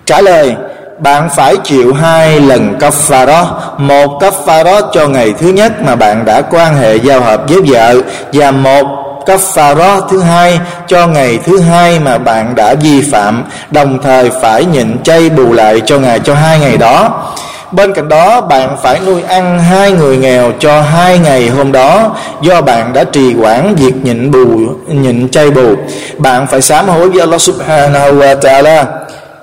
[0.06, 0.54] Trả lời,
[0.98, 3.44] bạn phải chịu hai lần kafara
[3.78, 8.00] một kafara cho ngày thứ nhất mà bạn đã quan hệ giao hợp với vợ
[8.32, 13.98] và một kaffara thứ hai cho ngày thứ hai mà bạn đã vi phạm, đồng
[14.02, 17.26] thời phải nhịn chay bù lại cho ngày cho hai ngày đó.
[17.72, 22.16] Bên cạnh đó, bạn phải nuôi ăn hai người nghèo cho hai ngày hôm đó,
[22.42, 24.46] do bạn đã trì quản việc nhịn bù,
[24.86, 25.74] nhịn chay bù.
[26.18, 28.84] Bạn phải sám hối với Allah subhanahu wa ta'ala.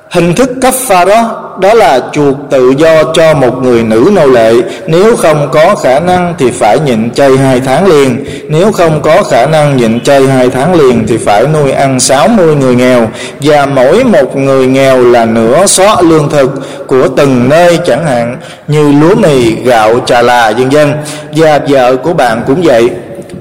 [0.09, 4.25] Hình thức cấp pha đó đó là chuộc tự do cho một người nữ nô
[4.25, 4.53] lệ.
[4.87, 8.25] Nếu không có khả năng thì phải nhịn chay hai tháng liền.
[8.49, 12.55] Nếu không có khả năng nhịn chay hai tháng liền thì phải nuôi ăn 60
[12.55, 13.09] người nghèo.
[13.39, 16.49] Và mỗi một người nghèo là nửa xó lương thực
[16.87, 18.37] của từng nơi chẳng hạn,
[18.67, 20.93] như lúa mì, gạo, trà là dân dân
[21.35, 22.89] và vợ của bạn cũng vậy.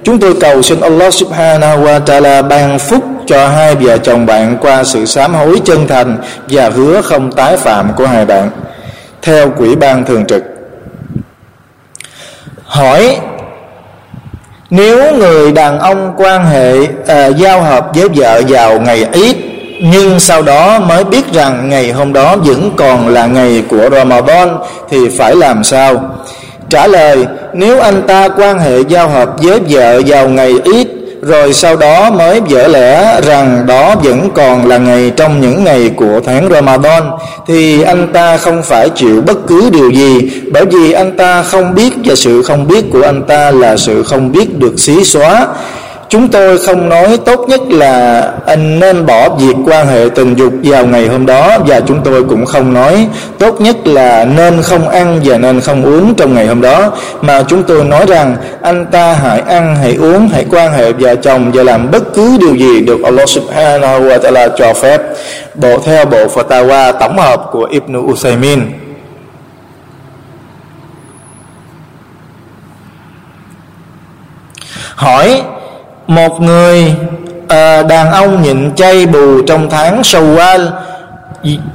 [0.05, 4.57] Chúng tôi cầu xin Allah subhanahu wa ta'ala ban phúc cho hai vợ chồng bạn
[4.61, 6.17] qua sự sám hối chân thành
[6.49, 8.51] và hứa không tái phạm của hai bạn
[9.23, 10.43] theo quỹ ban thường trực
[12.65, 13.17] hỏi
[14.71, 16.75] nếu người đàn ông quan hệ
[17.07, 19.37] à, giao hợp với vợ vào ngày ít
[19.83, 24.59] nhưng sau đó mới biết rằng ngày hôm đó vẫn còn là ngày của Ramadan
[24.91, 26.17] thì phải làm sao?
[26.69, 30.89] Trả lời, nếu anh ta quan hệ giao hợp với vợ vào ngày ít
[31.23, 35.91] rồi sau đó mới dở lẽ rằng đó vẫn còn là ngày trong những ngày
[35.97, 37.03] của tháng Ramadan,
[37.47, 41.75] thì anh ta không phải chịu bất cứ điều gì, bởi vì anh ta không
[41.75, 45.47] biết và sự không biết của anh ta là sự không biết được xí xóa
[46.09, 50.53] chúng tôi không nói tốt nhất là anh nên bỏ việc quan hệ tình dục
[50.63, 54.89] vào ngày hôm đó, và chúng tôi cũng không nói tốt nhất là nên không
[54.89, 56.93] ăn và nên không uống trong ngày hôm đó.
[57.21, 61.17] Mà chúng tôi nói rằng, anh ta hãy ăn, hãy uống, hãy quan hệ vợ
[61.17, 65.03] chồng và làm bất cứ điều gì được Allah subhanahu wa ta'ala cho phép.
[65.55, 68.61] Bộ, theo bộ fatwa tổng hợp của Ibn Usaymin
[74.95, 75.43] hỏi
[76.07, 76.95] một người
[77.49, 80.71] à, đàn ông nhịn chay bù trong tháng Shawwal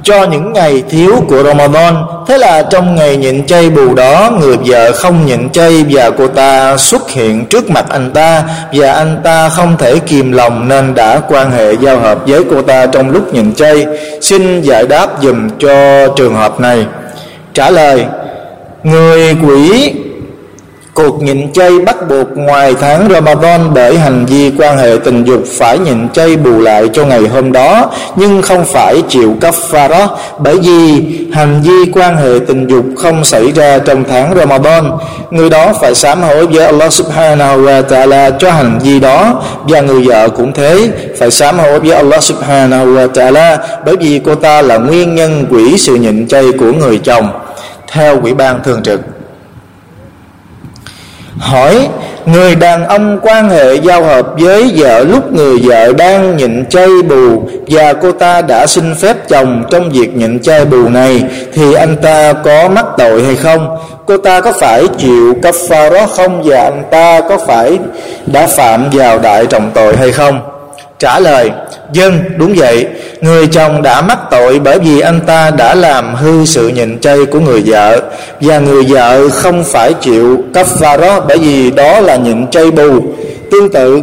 [0.02, 1.94] cho những ngày thiếu của Ramadan.
[2.26, 6.28] Thế là trong ngày nhịn chay bù đó Người vợ không nhịn chay Và cô
[6.28, 8.42] ta xuất hiện trước mặt anh ta.
[8.72, 12.62] Và anh ta không thể kìm lòng Nên đã quan hệ giao hợp với cô
[12.62, 13.86] ta Trong lúc nhịn chay.
[14.20, 16.86] Xin giải đáp dùm cho trường hợp này.
[17.54, 18.04] Trả lời
[18.82, 19.92] Người quỷ
[20.94, 25.42] Cuộc nhịn chay bắt buộc ngoài tháng Ramadan bởi hành vi quan hệ tình dục
[25.58, 30.06] phải nhịn chay bù lại cho ngày hôm đó, nhưng không phải chịu kafara,
[30.38, 34.90] bởi vì hành vi quan hệ tình dục không xảy ra trong tháng Ramadan.
[35.30, 39.80] Người đó phải sám hối với Allah subhanahu wa ta'ala cho hành vi đó, và
[39.80, 40.88] người vợ cũng thế,
[41.18, 45.46] phải sám hối với Allah subhanahu wa ta'ala, bởi vì cô ta là nguyên nhân
[45.50, 47.28] quỷ sự nhịn chay của người chồng
[47.92, 49.00] theo quỹ ban thường trực
[51.38, 51.88] hỏi,
[52.26, 56.88] người đàn ông quan hệ giao hợp với vợ lúc người vợ đang nhịn chay
[57.08, 61.22] bù và cô ta đã xin phép chồng trong việc nhịn chay bù này,
[61.52, 63.76] thì anh ta có mắc tội hay không?
[64.06, 65.34] Cô ta có phải chịu
[65.90, 67.78] đó không và anh ta có phải
[68.26, 70.40] đã phạm vào đại trọng tội hay không?
[70.98, 71.50] Trả lời
[71.92, 72.86] dân đúng vậy
[73.22, 77.26] người chồng đã mắc tội bởi vì anh ta đã làm hư sự nhịn chay
[77.26, 78.00] của người vợ,
[78.40, 83.00] và người vợ không phải chịu cấp đó bởi vì đó là nhịn chay bù.
[83.50, 84.02] Tương tự,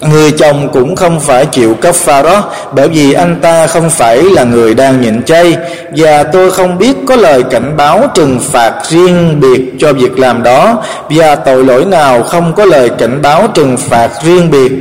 [0.00, 4.22] người chồng cũng không phải chịu cấp pha đó bởi vì anh ta không phải
[4.22, 5.56] là người đang nhịn chay.
[5.96, 10.42] Và tôi không biết có lời cảnh báo trừng phạt riêng biệt cho việc làm
[10.42, 14.72] đó, và tội lỗi nào không có lời cảnh báo trừng phạt riêng biệt,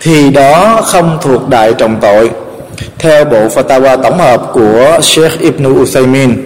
[0.00, 2.30] thì đó không thuộc đại trọng tội
[2.98, 6.36] theo bộ fatwa tổng hợp của Sheikh Ibn Uthaymin,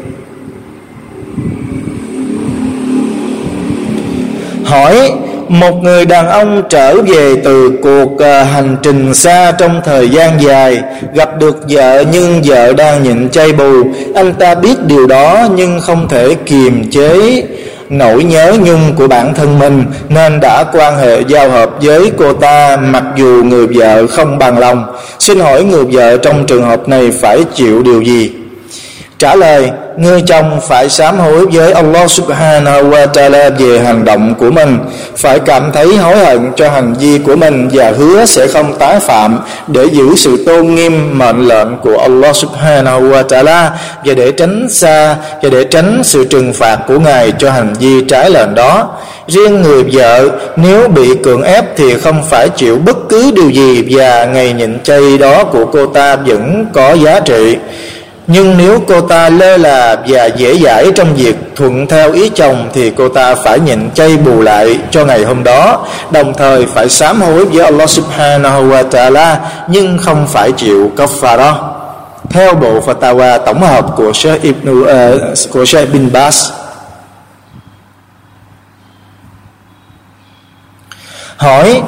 [4.65, 5.13] hỏi
[5.49, 10.41] một người đàn ông trở về từ cuộc ờ, hành trình xa trong thời gian
[10.41, 10.83] dài,
[11.15, 13.73] gặp được vợ nhưng vợ đang nhịn chay bù.
[14.15, 17.43] Anh ta biết điều đó nhưng không thể kiềm chế
[17.91, 22.33] nỗi nhớ nhung của bản thân mình, nên đã quan hệ giao hợp với cô
[22.33, 24.85] ta, mặc dù người vợ không bằng lòng.
[25.19, 28.33] Xin hỏi người vợ trong trường hợp này phải chịu điều gì?
[29.19, 34.35] Trả lời người chồng phải sám hối với Allah subhanahu wa ta'ala về hành động
[34.35, 34.79] của mình.
[35.17, 39.01] Phải cảm thấy hối hận cho hành vi của mình và hứa sẽ không tái
[39.01, 43.71] phạm để giữ sự tôn nghiêm mệnh lệnh của Allah subhanahu wa ta'ala
[44.05, 48.05] và để tránh xa và để tránh sự trừng phạt của Ngài cho hành vi
[48.09, 48.91] trái lệnh đó.
[49.27, 53.97] Riêng người vợ, nếu bị cưỡng ép thì không phải chịu bất cứ điều gì
[53.97, 57.57] và ngày nhịn chay đó của cô ta vẫn có giá trị
[58.31, 62.71] nhưng nếu cô ta lơ là và dễ dãi trong việc thuận theo ý chồng
[62.73, 65.87] thì cô ta phải nhịn chay bù lại cho ngày hôm đó.
[66.11, 69.37] Đồng thời phải sám hối với Allah subhanahu wa ta'ala
[69.69, 70.91] nhưng không phải chịu
[71.23, 71.75] đó
[72.31, 74.89] theo bộ fatwa tổng hợp của Sheikh Ibn uh,
[75.53, 76.51] của Sheikh bin Bas
[81.37, 81.83] hỏi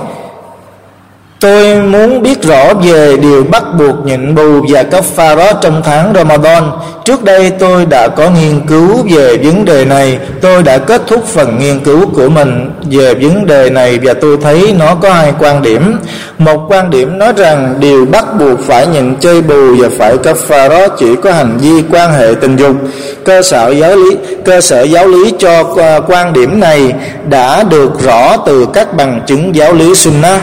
[1.40, 6.12] Tôi muốn biết rõ về điều bắt buộc nhịn bù và cấp pha trong tháng
[6.14, 6.70] Ramadan.
[7.10, 10.18] Trước đây tôi đã có nghiên cứu về vấn đề này.
[10.40, 14.36] Tôi đã kết thúc phần nghiên cứu của mình về vấn đề này và tôi
[14.42, 15.96] thấy nó có hai quan điểm.
[16.38, 20.36] Một quan điểm nói rằng điều bắt buộc phải nhịn chơi bù và phải cấp
[20.36, 22.76] pha đó chỉ có hành vi quan hệ tình dục.
[23.24, 26.92] Cơ sở giáo lý, cơ sở giáo lý cho à, quan điểm này
[27.28, 30.40] đã được rõ từ các bằng chứng giáo lý Sunnah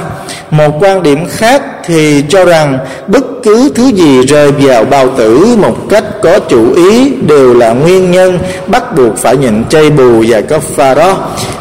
[0.51, 5.55] một quan điểm khác thì cho rằng bất cứ thứ gì rơi vào bao tử
[5.61, 10.23] một cách có chủ ý đều là nguyên nhân bắt buộc phải nhận chay bù
[10.27, 11.17] và có pha đó.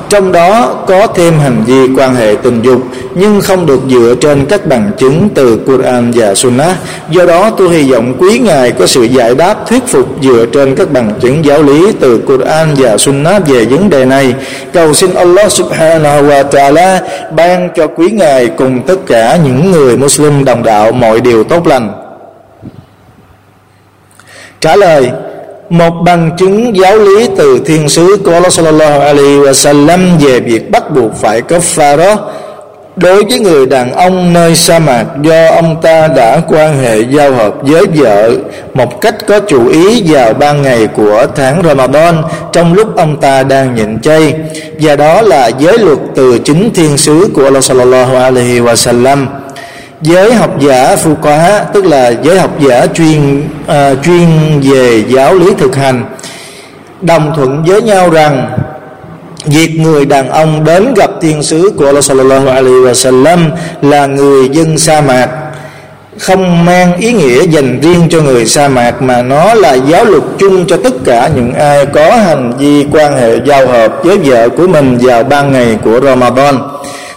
[0.08, 2.80] Trong đó có thêm hành vi quan hệ tình dục,
[3.14, 6.76] nhưng không được dựa trên các bằng chứng từ Quran và Sunnah.
[7.10, 10.74] Do đó, tôi hy vọng quý ngài có sự giải đáp thuyết phục dựa trên
[10.74, 14.34] các bằng chứng giáo lý từ Quran và Sunnah về vấn đề này.
[14.72, 17.00] Cầu xin Allah subhanahu wa ta'ala
[17.36, 21.66] ban cho quý ngài cùng tất cả những người Muslim đồng đạo mọi điều tốt
[21.66, 21.92] lành.
[24.60, 25.10] Trả lời,
[25.70, 30.70] một bằng chứng giáo lý từ thiên sứ của Allah sallallahu alaihi wasallam về việc
[30.70, 32.30] bắt buộc phải có pharaoh đó
[32.96, 37.32] đối với người đàn ông nơi sa mạc do ông ta đã quan hệ giao
[37.32, 38.30] hợp với vợ
[38.74, 43.42] một cách có chủ ý vào ban ngày của tháng Ramadan trong lúc ông ta
[43.42, 44.34] đang nhịn chay,
[44.80, 49.26] và đó là giới luật từ chính thiên sứ của Allah sallallahu alaihi wasallam
[50.06, 54.28] giới học giả phu quá tức là giới học giả chuyên uh, chuyên
[54.62, 56.04] về giáo lý thực hành
[57.00, 58.58] đồng thuận với nhau rằng
[59.44, 63.38] việc người đàn ông đến gặp tiên sứ của Allah sallallahu alaihi wasallam
[63.82, 65.28] là người dân sa mạc
[66.18, 70.22] không mang ý nghĩa dành riêng cho người sa mạc mà nó là giáo luật
[70.38, 74.48] chung cho tất cả những ai có hành vi quan hệ giao hợp với vợ
[74.48, 76.58] của mình vào ban ngày của Ramadan.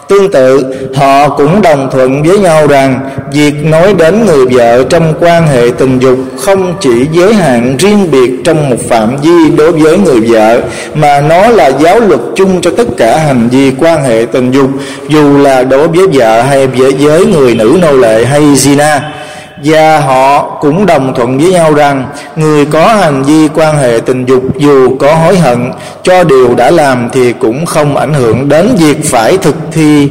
[0.10, 0.64] Tương tự,
[0.96, 3.00] họ cũng đồng thuận với nhau rằng
[3.34, 8.12] việc nói đến người vợ trong quan hệ tình dục không chỉ giới hạn riêng
[8.12, 10.62] biệt trong một phạm vi đối với người vợ,
[10.94, 14.70] mà nó là giáo luật chung cho tất cả hành vi quan hệ tình dục,
[15.08, 19.00] dù là đối với vợ hay với người nữ nô lệ hay zina
[19.64, 22.06] và họ cũng đồng thuận với nhau rằng,
[22.36, 25.72] người có hành vi quan hệ tình dục dù có hối hận,
[26.04, 30.10] cho điều đã làm thì cũng không ảnh hưởng đến việc phải thực thi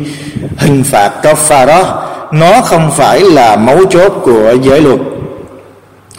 [0.57, 1.67] hình phạt pha
[2.33, 4.99] nó không phải là mấu chốt của giới luật.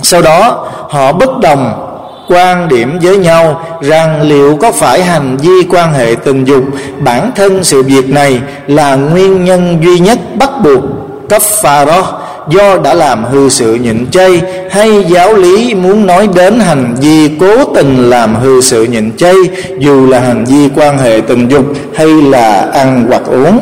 [0.01, 1.85] Sau đó, họ bất đồng
[2.29, 6.63] quan điểm với nhau rằng liệu có phải hành vi quan hệ tình dục
[6.99, 10.83] bản thân sự việc này là nguyên nhân duy nhất bắt buộc
[11.29, 12.05] cấp pharaoh
[12.49, 14.41] do đã làm hư sự nhịn chay,
[14.71, 19.35] hay giáo lý muốn nói đến hành vi cố tình làm hư sự nhịn chay,
[19.79, 23.59] dù là hành vi quan hệ tình dục hay là ăn hoặc uống.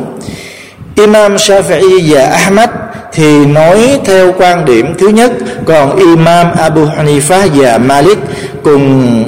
[0.96, 2.70] Imam Shafi'i và Ahmad
[3.14, 5.32] thì nói theo quan điểm thứ nhất,
[5.66, 8.18] còn Imam Abu Hanifa và Malik
[8.64, 9.24] cùng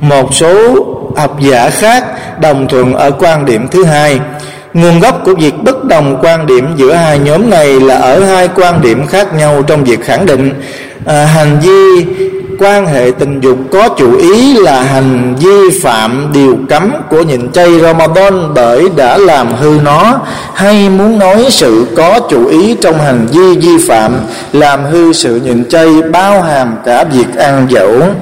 [0.00, 0.76] một số
[1.16, 2.04] học giả khác
[2.40, 4.20] đồng thuận ở quan điểm thứ hai
[4.74, 8.48] nguồn gốc của việc bất đồng quan điểm giữa hai nhóm này là ở hai
[8.54, 10.52] quan điểm khác nhau trong việc khẳng định.
[11.06, 12.06] À, hành vi
[12.58, 17.52] quan hệ tình dục có chủ ý là hành vi phạm điều cấm của nhịn
[17.52, 20.20] chay Ramadan bởi đã làm hư nó
[20.54, 24.20] hay muốn nói sự có chủ ý trong hành vi vi phạm
[24.52, 28.14] làm hư sự nhịn chay bao hàm cả việc ăn và uống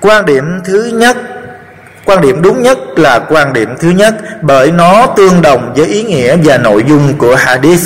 [0.00, 1.16] quan điểm thứ nhất
[2.08, 6.02] quan điểm đúng nhất là quan điểm thứ nhất, bởi nó tương đồng với ý
[6.02, 7.82] nghĩa và nội dung của hadith.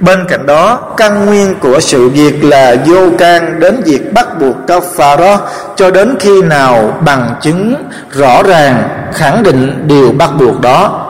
[0.00, 4.56] Bên cạnh đó, căn nguyên của sự việc là vô can đến việc bắt buộc
[4.66, 5.38] kafara
[5.76, 7.74] cho đến khi nào bằng chứng
[8.10, 11.06] rõ ràng khẳng định điều bắt buộc đó,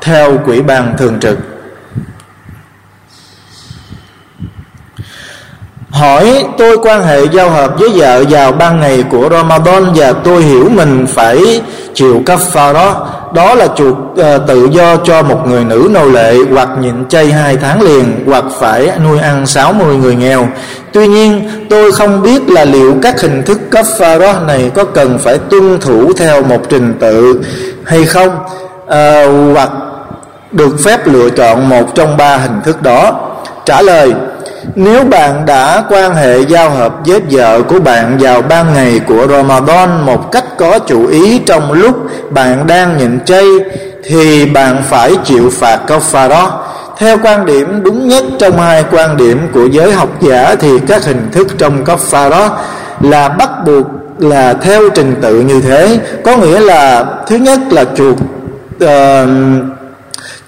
[0.00, 1.38] theo quỹ ban thường trực.
[5.90, 10.42] Hỏi, tôi quan hệ giao hợp với vợ vào ban ngày của Ramadan Và tôi
[10.42, 11.62] hiểu mình phải
[11.94, 12.94] chịu kafara
[13.34, 13.54] Đó.
[13.54, 17.26] Là chuộc uh, ờ, tự do cho một người nữ nô lệ Hoặc nhịn chay
[17.26, 20.48] hai tháng liền Hoặc phải nuôi ăn 60 người nghèo.
[20.92, 25.38] Tuy nhiên tôi không biết là liệu các hình thức kafara này Có cần phải
[25.38, 27.40] tuân thủ theo một trình tự
[27.84, 28.30] hay không
[28.84, 29.70] uh, Hoặc
[30.52, 33.30] được phép lựa chọn một trong ba hình thức đó.
[33.64, 34.14] Trả lời
[34.74, 39.26] nếu bạn đã quan hệ giao hợp với vợ của bạn vào ban ngày của
[39.30, 41.96] Ramadan một cách có chủ ý trong lúc
[42.30, 43.44] bạn đang nhịn chay
[44.04, 46.50] thì bạn phải chịu phạt kafara.
[46.98, 51.04] Theo quan điểm đúng nhất trong hai quan điểm của giới học giả thì các
[51.04, 52.48] hình thức trong kafara
[53.00, 53.86] là bắt buộc
[54.18, 58.16] là theo trình tự như thế, có nghĩa là thứ nhất là chuộc
[58.84, 59.28] uh,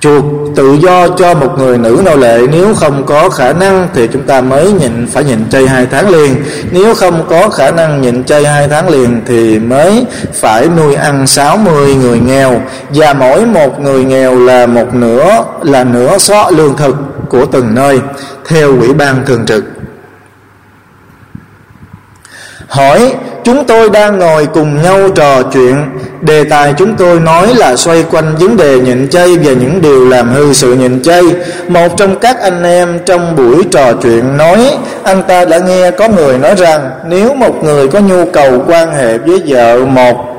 [0.04, 0.24] chuộc
[0.56, 2.38] tự do cho một người nữ nô lệ.
[2.52, 6.08] Nếu không có khả năng thì chúng ta mới nhịn, phải nhịn chay hai tháng
[6.08, 6.44] liền.
[6.70, 11.26] Nếu không có khả năng nhịn chay hai tháng liền thì mới phải nuôi ăn
[11.26, 12.62] 60 người nghèo.
[12.90, 16.96] Và mỗi một người nghèo là một nửa, là nửa số lương thực
[17.28, 18.00] của từng nơi,
[18.48, 19.64] theo ủy ban thường trực.
[22.68, 23.14] Hỏi
[23.44, 25.76] chúng tôi đang ngồi cùng nhau trò chuyện.
[26.20, 30.08] Đề tài chúng tôi nói là xoay quanh vấn đề nhịn chay và những điều
[30.08, 31.22] làm hư sự nhịn chay.
[31.68, 34.58] Một trong các anh em trong buổi trò chuyện nói,
[35.02, 38.92] anh ta đã nghe có người nói rằng, nếu một người có nhu cầu quan
[38.92, 40.33] hệ với vợ một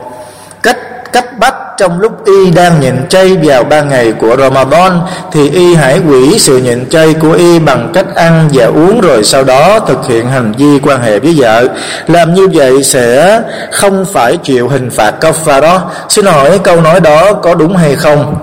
[1.16, 5.00] cách bách trong lúc y đang nhịn chay vào ba ngày của Ramadan
[5.32, 9.24] thì y hãy quỷ sự nhịn chay của y bằng cách ăn và uống rồi
[9.24, 11.68] sau đó thực hiện hành vi quan hệ với vợ.
[12.08, 13.42] Làm như vậy sẽ
[13.72, 15.80] không phải chịu hình phạt kafara.
[16.10, 18.36] Xin hỏi câu nói đó có đúng hay không?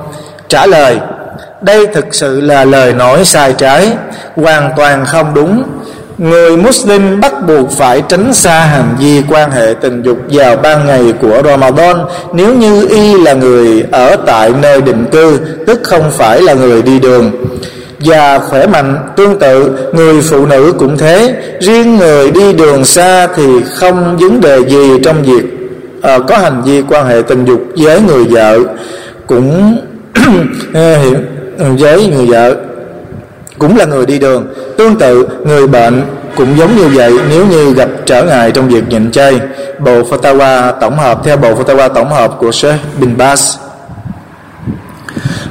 [0.49, 0.99] Trả lời
[1.61, 3.89] đây thực sự là lời nói sai trái,
[4.37, 5.63] hoàn toàn không đúng
[6.19, 10.87] Người Muslim bắt buộc phải tránh xa hành vi quan hệ tình dục vào ban
[10.87, 11.97] ngày của Ramadan
[12.33, 16.83] nếu như y là người ở tại nơi định cư, tức không phải là người
[16.83, 17.31] đi đường.
[18.05, 21.35] Và khỏe mạnh tương tự Người phụ nữ cũng thế.
[21.61, 23.45] Riêng người đi đường xa Thì
[23.75, 25.45] không vấn đề gì trong việc
[25.99, 28.59] uh, Có hành vi quan hệ tình dục Với người vợ.
[29.27, 29.77] Cũng
[30.75, 30.97] ờ,
[31.59, 32.57] ờ, với người vợ
[33.63, 34.47] cũng là người đi đường.
[34.79, 36.03] Tương tự, người bệnh
[36.37, 39.41] cũng giống như vậy nếu như gặp trở ngại trong việc nhịn chay.
[39.79, 43.57] Bộ fatwa tổng hợp, theo bộ fatwa tổng hợp của Sheikh bin Baz.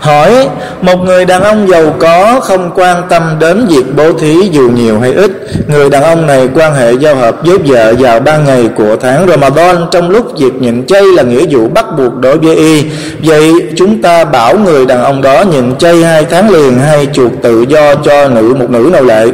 [0.02, 0.48] Hỏi,
[0.82, 5.00] Một người đàn ông giàu có không quan tâm đến việc bố thí dù nhiều
[5.00, 5.32] hay ít.
[5.68, 9.28] Người đàn ông này quan hệ giao hợp với vợ vào ba ngày của tháng
[9.28, 9.76] Ramadan.
[9.92, 12.84] Trong lúc việc nhịn chay là nghĩa vụ bắt buộc đối với y.
[13.24, 17.32] Vậy chúng ta bảo người đàn ông đó nhịn chay hai tháng liền hay chuộc
[17.42, 19.28] tự do cho nữ, một nữ nô lệ?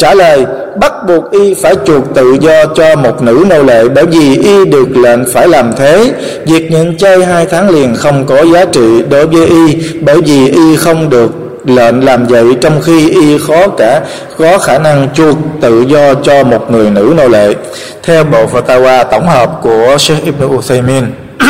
[0.00, 0.46] Trả lời,
[0.80, 4.64] bắt buộc y phải chuộc tự do cho một nữ nô lệ bởi vì y
[4.64, 6.12] được lệnh phải làm thế.
[6.46, 10.48] Việc nhận chay hai tháng liền không có giá trị đối với y bởi vì
[10.48, 11.32] y không được
[11.64, 14.00] lệnh làm vậy trong khi y khó cả,
[14.38, 17.54] có khả năng chuộc tự do cho một người nữ nô lệ.
[18.02, 21.04] Theo bộ fatwa tổng hợp của Sheikh Ibn Uthaymin.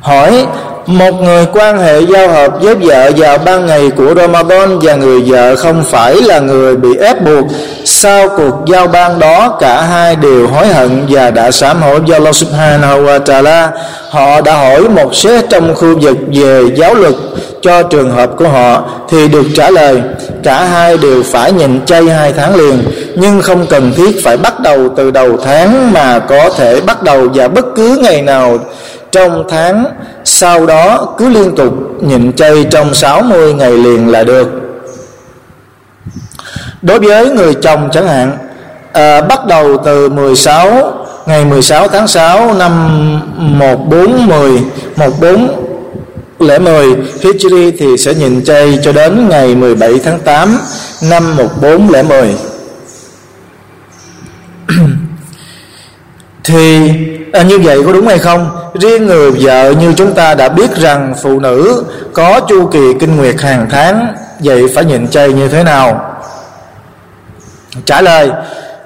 [0.00, 0.46] Hỏi
[0.90, 5.20] một người quan hệ giao hợp với vợ vào ban ngày của Ramadan và người
[5.20, 7.44] vợ không phải là người bị ép buộc.
[7.84, 12.14] Sau cuộc giao ban đó, cả hai đều hối hận và đã sám hối do
[12.14, 13.70] Allah Subhanahu wa Taala.
[14.10, 17.14] Họ đã hỏi một số trong khu vực về giáo luật
[17.62, 20.02] cho trường hợp của họ thì được trả lời,
[20.42, 22.84] cả hai đều phải nhịn chay hai tháng liền,
[23.16, 27.28] nhưng không cần thiết phải bắt đầu từ đầu tháng mà có thể bắt đầu
[27.34, 28.58] vào bất cứ ngày nào
[29.12, 29.84] trong tháng
[30.24, 34.48] sau đó cứ liên tục nhịn chay trong 60 ngày liền là được.
[36.82, 38.38] Đối với người chồng chẳng hạn
[38.92, 40.92] à, bắt đầu từ 16
[41.26, 42.72] ngày 16 tháng 6 năm
[43.58, 44.62] 1410
[44.96, 45.48] 14
[46.38, 46.86] lễ 10
[47.20, 50.58] Hijri thì sẽ nhịn chay cho đến ngày 17 tháng 8
[51.02, 52.34] năm 14 lễ 10
[56.44, 56.90] thì
[57.32, 58.50] à, như vậy có đúng hay không
[58.80, 63.16] riêng người vợ như chúng ta đã biết rằng phụ nữ có chu kỳ kinh
[63.16, 66.16] nguyệt hàng tháng vậy phải nhịn chay như thế nào
[67.84, 68.30] trả lời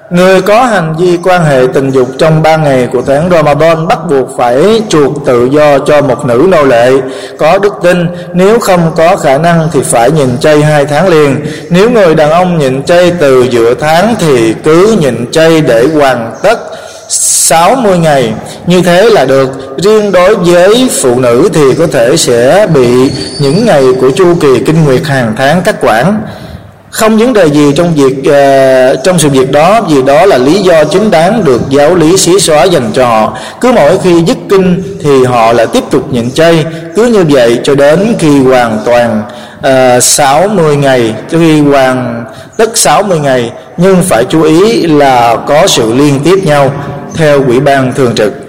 [0.09, 3.99] Người có hành vi quan hệ tình dục trong ba ngày của tháng Ramadan bắt
[4.09, 6.91] buộc phải chuộc tự do cho một nữ nô lệ
[7.37, 8.07] có đức tin.
[8.33, 11.45] Nếu không có khả năng thì phải nhịn chay hai tháng liền.
[11.69, 16.33] Nếu người đàn ông nhịn chay từ giữa tháng thì cứ nhịn chay để hoàn
[16.43, 16.59] tất
[17.09, 18.33] 60 ngày.
[18.67, 19.77] Như thế là được.
[19.77, 24.59] Riêng đối với phụ nữ thì có thể sẽ bị những ngày của chu kỳ
[24.65, 26.21] kinh nguyệt hàng tháng cắt quản.
[26.95, 30.61] Không vấn đề gì trong việc uh, trong sự việc đó vì đó là lý
[30.61, 33.37] do chính đáng được giáo lý xí xóa dành cho họ.
[33.61, 36.65] Cứ mỗi khi dứt kinh thì họ lại tiếp tục nhận chay.
[36.95, 39.21] Cứ như vậy cho đến khi hoàn toàn
[39.61, 42.25] ờ, uh, 60 ngày cho khi hoàn
[42.57, 43.51] tất 60 ngày.
[43.77, 46.71] Nhưng phải chú ý là có sự liên tiếp nhau
[47.15, 48.44] theo quỹ ban thường trực.